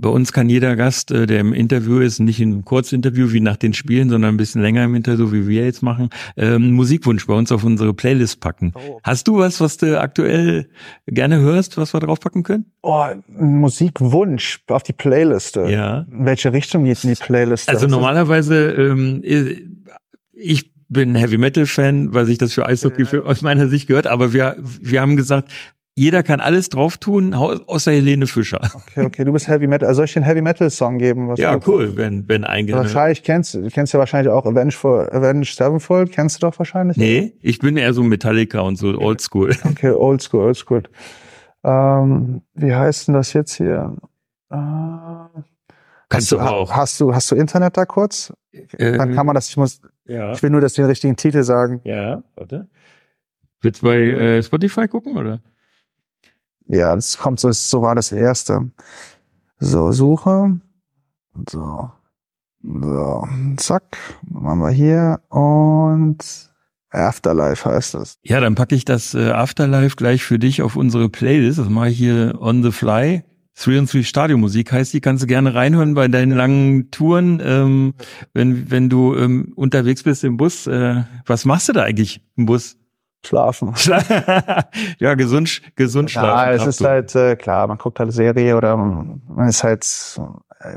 [0.00, 3.40] bei uns kann jeder Gast, äh, der im Interview ist, nicht in einem Kurzinterview wie
[3.40, 7.26] nach den Spielen, sondern ein bisschen länger im Interview, wie wir jetzt machen, ähm, Musikwunsch
[7.26, 8.72] bei uns auf unsere Playlist packen.
[8.74, 8.98] Oh.
[9.02, 10.68] Hast du was, was du aktuell
[11.06, 12.72] gerne hörst, was wir draufpacken können?
[12.82, 15.56] Oh, Musikwunsch auf die Playlist.
[15.56, 16.06] Ja.
[16.10, 17.68] In welche Richtung geht in die Playlist?
[17.68, 19.22] Also normalerweise, ähm,
[20.32, 23.20] ich bin Heavy Metal Fan, weil sich das für Eishockey ja.
[23.20, 25.50] aus meiner Sicht gehört, aber wir, wir haben gesagt,
[25.96, 28.60] jeder kann alles drauf tun, außer Helene Fischer.
[28.74, 29.86] Okay, okay, du bist Heavy Metal.
[29.86, 31.28] Also soll ich den Heavy Metal Song geben?
[31.28, 32.84] Was ja, cool, wenn, wenn eingehört.
[32.84, 36.96] Wahrscheinlich kennst du, kennst ja wahrscheinlich auch Avenged, for, Avenged Sevenfold, kennst du doch wahrscheinlich?
[36.96, 39.54] Nee, ich bin eher so Metallica und so Oldschool.
[39.64, 40.84] Okay, Oldschool, Oldschool.
[41.64, 43.96] Ähm, wie heißt denn das jetzt hier?
[44.50, 44.56] Äh,
[46.08, 46.72] Kannst du auch.
[46.72, 48.32] Hast du, hast du Internet da kurz?
[48.52, 50.32] Äh, Dann kann man das, ich muss, ja.
[50.32, 51.80] ich will nur, dass den richtigen Titel sagen.
[51.84, 52.68] Ja, warte.
[53.60, 55.40] Willst du bei äh, Spotify gucken, oder?
[56.70, 58.70] Ja, das kommt so, so war das erste.
[59.58, 60.60] So, Suche.
[61.50, 61.90] So.
[62.62, 63.96] So, zack,
[64.28, 66.18] machen wir hier und
[66.90, 68.18] Afterlife heißt das.
[68.22, 71.58] Ja, dann packe ich das äh, Afterlife gleich für dich auf unsere Playlist.
[71.58, 73.24] Das mache ich hier on the fly.
[73.58, 77.94] 3 und 3 Stadionmusik heißt die, kannst du gerne reinhören bei deinen langen Touren, ähm,
[78.32, 80.66] wenn, wenn du ähm, unterwegs bist im Bus.
[80.66, 82.76] Äh, was machst du da eigentlich im Bus?
[83.24, 83.74] Schlafen.
[84.98, 86.50] ja, gesund, gesund schlafen.
[86.50, 86.86] Ja, es ist du.
[86.86, 89.86] halt äh, klar, man guckt halt Serie oder man ist halt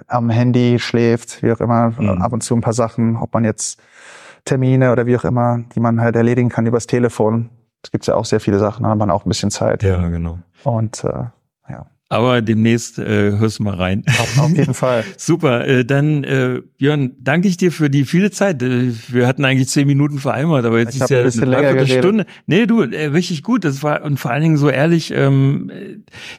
[0.07, 2.21] am Handy schläft, wie auch immer, mhm.
[2.21, 3.81] ab und zu ein paar Sachen, ob man jetzt
[4.45, 7.49] Termine oder wie auch immer, die man halt erledigen kann übers Telefon.
[7.81, 9.83] Es gibt ja auch sehr viele Sachen, da hat man auch ein bisschen Zeit.
[9.83, 10.39] Ja, genau.
[10.63, 11.25] Und äh,
[11.69, 11.85] ja.
[12.13, 14.03] Aber demnächst äh, hörst du mal rein.
[14.07, 15.03] Auf, auf jeden Fall.
[15.17, 15.67] Super.
[15.67, 18.61] Äh, dann, äh, Björn, danke ich dir für die viele Zeit.
[18.61, 22.25] Äh, wir hatten eigentlich zehn Minuten vereinbart, aber jetzt ich ist ja ein eine Dreiviertelstunde.
[22.45, 23.63] Nee, du, äh, richtig gut.
[23.63, 25.71] Das war und vor allen Dingen so ehrlich, ähm,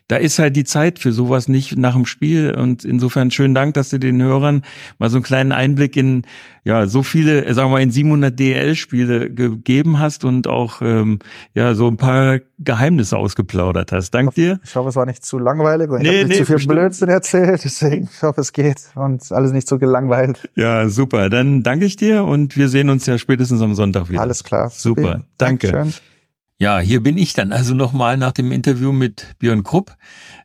[0.07, 2.55] da ist halt die Zeit für sowas nicht nach dem Spiel.
[2.55, 4.63] Und insofern schönen Dank, dass du den Hörern
[5.01, 6.23] mal so einen kleinen Einblick in
[6.65, 11.19] ja so viele, sagen wir mal, in 700 DL-Spiele gegeben hast und auch ähm,
[11.55, 14.13] ja so ein paar Geheimnisse ausgeplaudert hast.
[14.13, 14.59] Dank dir.
[14.65, 15.91] Ich hoffe, es war nicht zu langweilig.
[15.99, 16.75] Ich nee, habe nicht nee, zu viel bestimmt.
[16.75, 20.49] Blödsinn erzählt, deswegen ich hoffe, es geht und alles nicht so gelangweilt.
[20.57, 21.29] Ja, super.
[21.29, 24.23] Dann danke ich dir und wir sehen uns ja spätestens am Sonntag wieder.
[24.23, 24.71] Alles klar.
[24.71, 25.25] Super.
[25.37, 25.71] Danke.
[25.71, 26.14] Dankeschön.
[26.57, 29.97] Ja, hier bin ich dann also nochmal nach dem Interview mit Björn Krupp.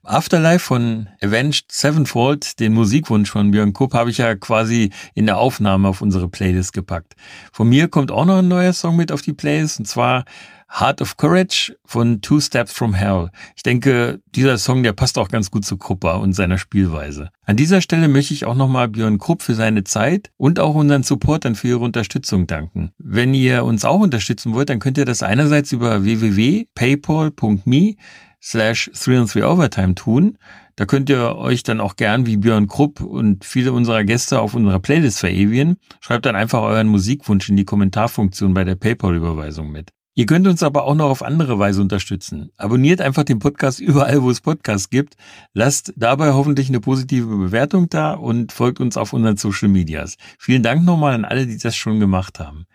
[0.04, 5.38] Afterlife von Avenged Sevenfold, den Musikwunsch von Björn Krupp, habe ich ja quasi in der
[5.38, 7.14] Aufnahme auf unsere Playlist gepackt.
[7.54, 10.26] Von mir kommt auch noch ein neuer Song mit auf die Playlist und zwar
[10.72, 13.32] Heart of Courage von Two Steps from Hell.
[13.56, 17.32] Ich denke, dieser Song, der passt auch ganz gut zu Kruppa und seiner Spielweise.
[17.46, 21.04] An dieser Stelle möchte ich auch nochmal Björn Krupp für seine Zeit und auch unseren
[21.04, 22.92] Supportern für ihre Unterstützung danken.
[22.98, 27.96] Wenn ihr uns auch unterstützen wollt, dann könnt ihr das einerseits über www.paypal.me
[28.42, 30.38] slash 3 Overtime tun.
[30.76, 34.54] Da könnt ihr euch dann auch gern wie Björn Krupp und viele unserer Gäste auf
[34.54, 35.76] unserer Playlist verewigen.
[36.00, 39.92] Schreibt dann einfach euren Musikwunsch in die Kommentarfunktion bei der PayPal-Überweisung mit.
[40.20, 42.52] Ihr könnt uns aber auch noch auf andere Weise unterstützen.
[42.58, 45.16] Abonniert einfach den Podcast überall, wo es Podcasts gibt.
[45.54, 50.18] Lasst dabei hoffentlich eine positive Bewertung da und folgt uns auf unseren Social Medias.
[50.38, 52.66] Vielen Dank nochmal an alle, die das schon gemacht haben.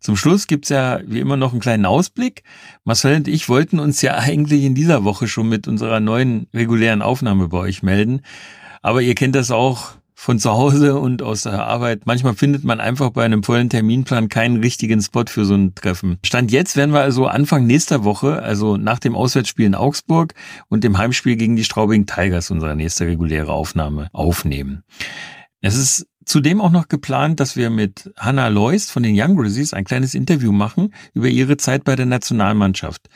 [0.00, 2.42] Zum Schluss gibt's ja wie immer noch einen kleinen Ausblick.
[2.84, 7.02] Marcel und ich wollten uns ja eigentlich in dieser Woche schon mit unserer neuen regulären
[7.02, 8.22] Aufnahme bei euch melden.
[8.80, 9.92] Aber ihr kennt das auch,
[10.24, 12.06] von zu Hause und aus der Arbeit.
[12.06, 16.18] Manchmal findet man einfach bei einem vollen Terminplan keinen richtigen Spot für so ein Treffen.
[16.24, 20.32] Stand jetzt werden wir also Anfang nächster Woche, also nach dem Auswärtsspiel in Augsburg
[20.70, 24.82] und dem Heimspiel gegen die Straubing Tigers unsere nächste reguläre Aufnahme aufnehmen.
[25.60, 29.74] Es ist zudem auch noch geplant, dass wir mit Hannah Lois von den Young Grizzlies
[29.74, 33.10] ein kleines Interview machen über ihre Zeit bei der Nationalmannschaft.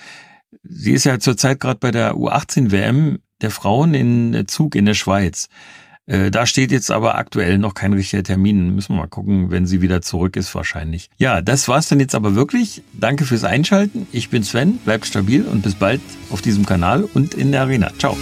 [0.62, 4.92] Sie ist ja zurzeit gerade bei der U18 WM der Frauen in Zug in der
[4.92, 5.48] Schweiz.
[6.08, 8.74] Äh, da steht jetzt aber aktuell noch kein richtiger Termin.
[8.74, 11.10] Müssen wir mal gucken, wenn sie wieder zurück ist wahrscheinlich.
[11.18, 12.82] Ja, das war's dann jetzt aber wirklich.
[12.94, 14.06] Danke fürs Einschalten.
[14.10, 16.00] Ich bin Sven, bleibt stabil und bis bald
[16.30, 17.90] auf diesem Kanal und in der Arena.
[17.98, 18.16] Ciao.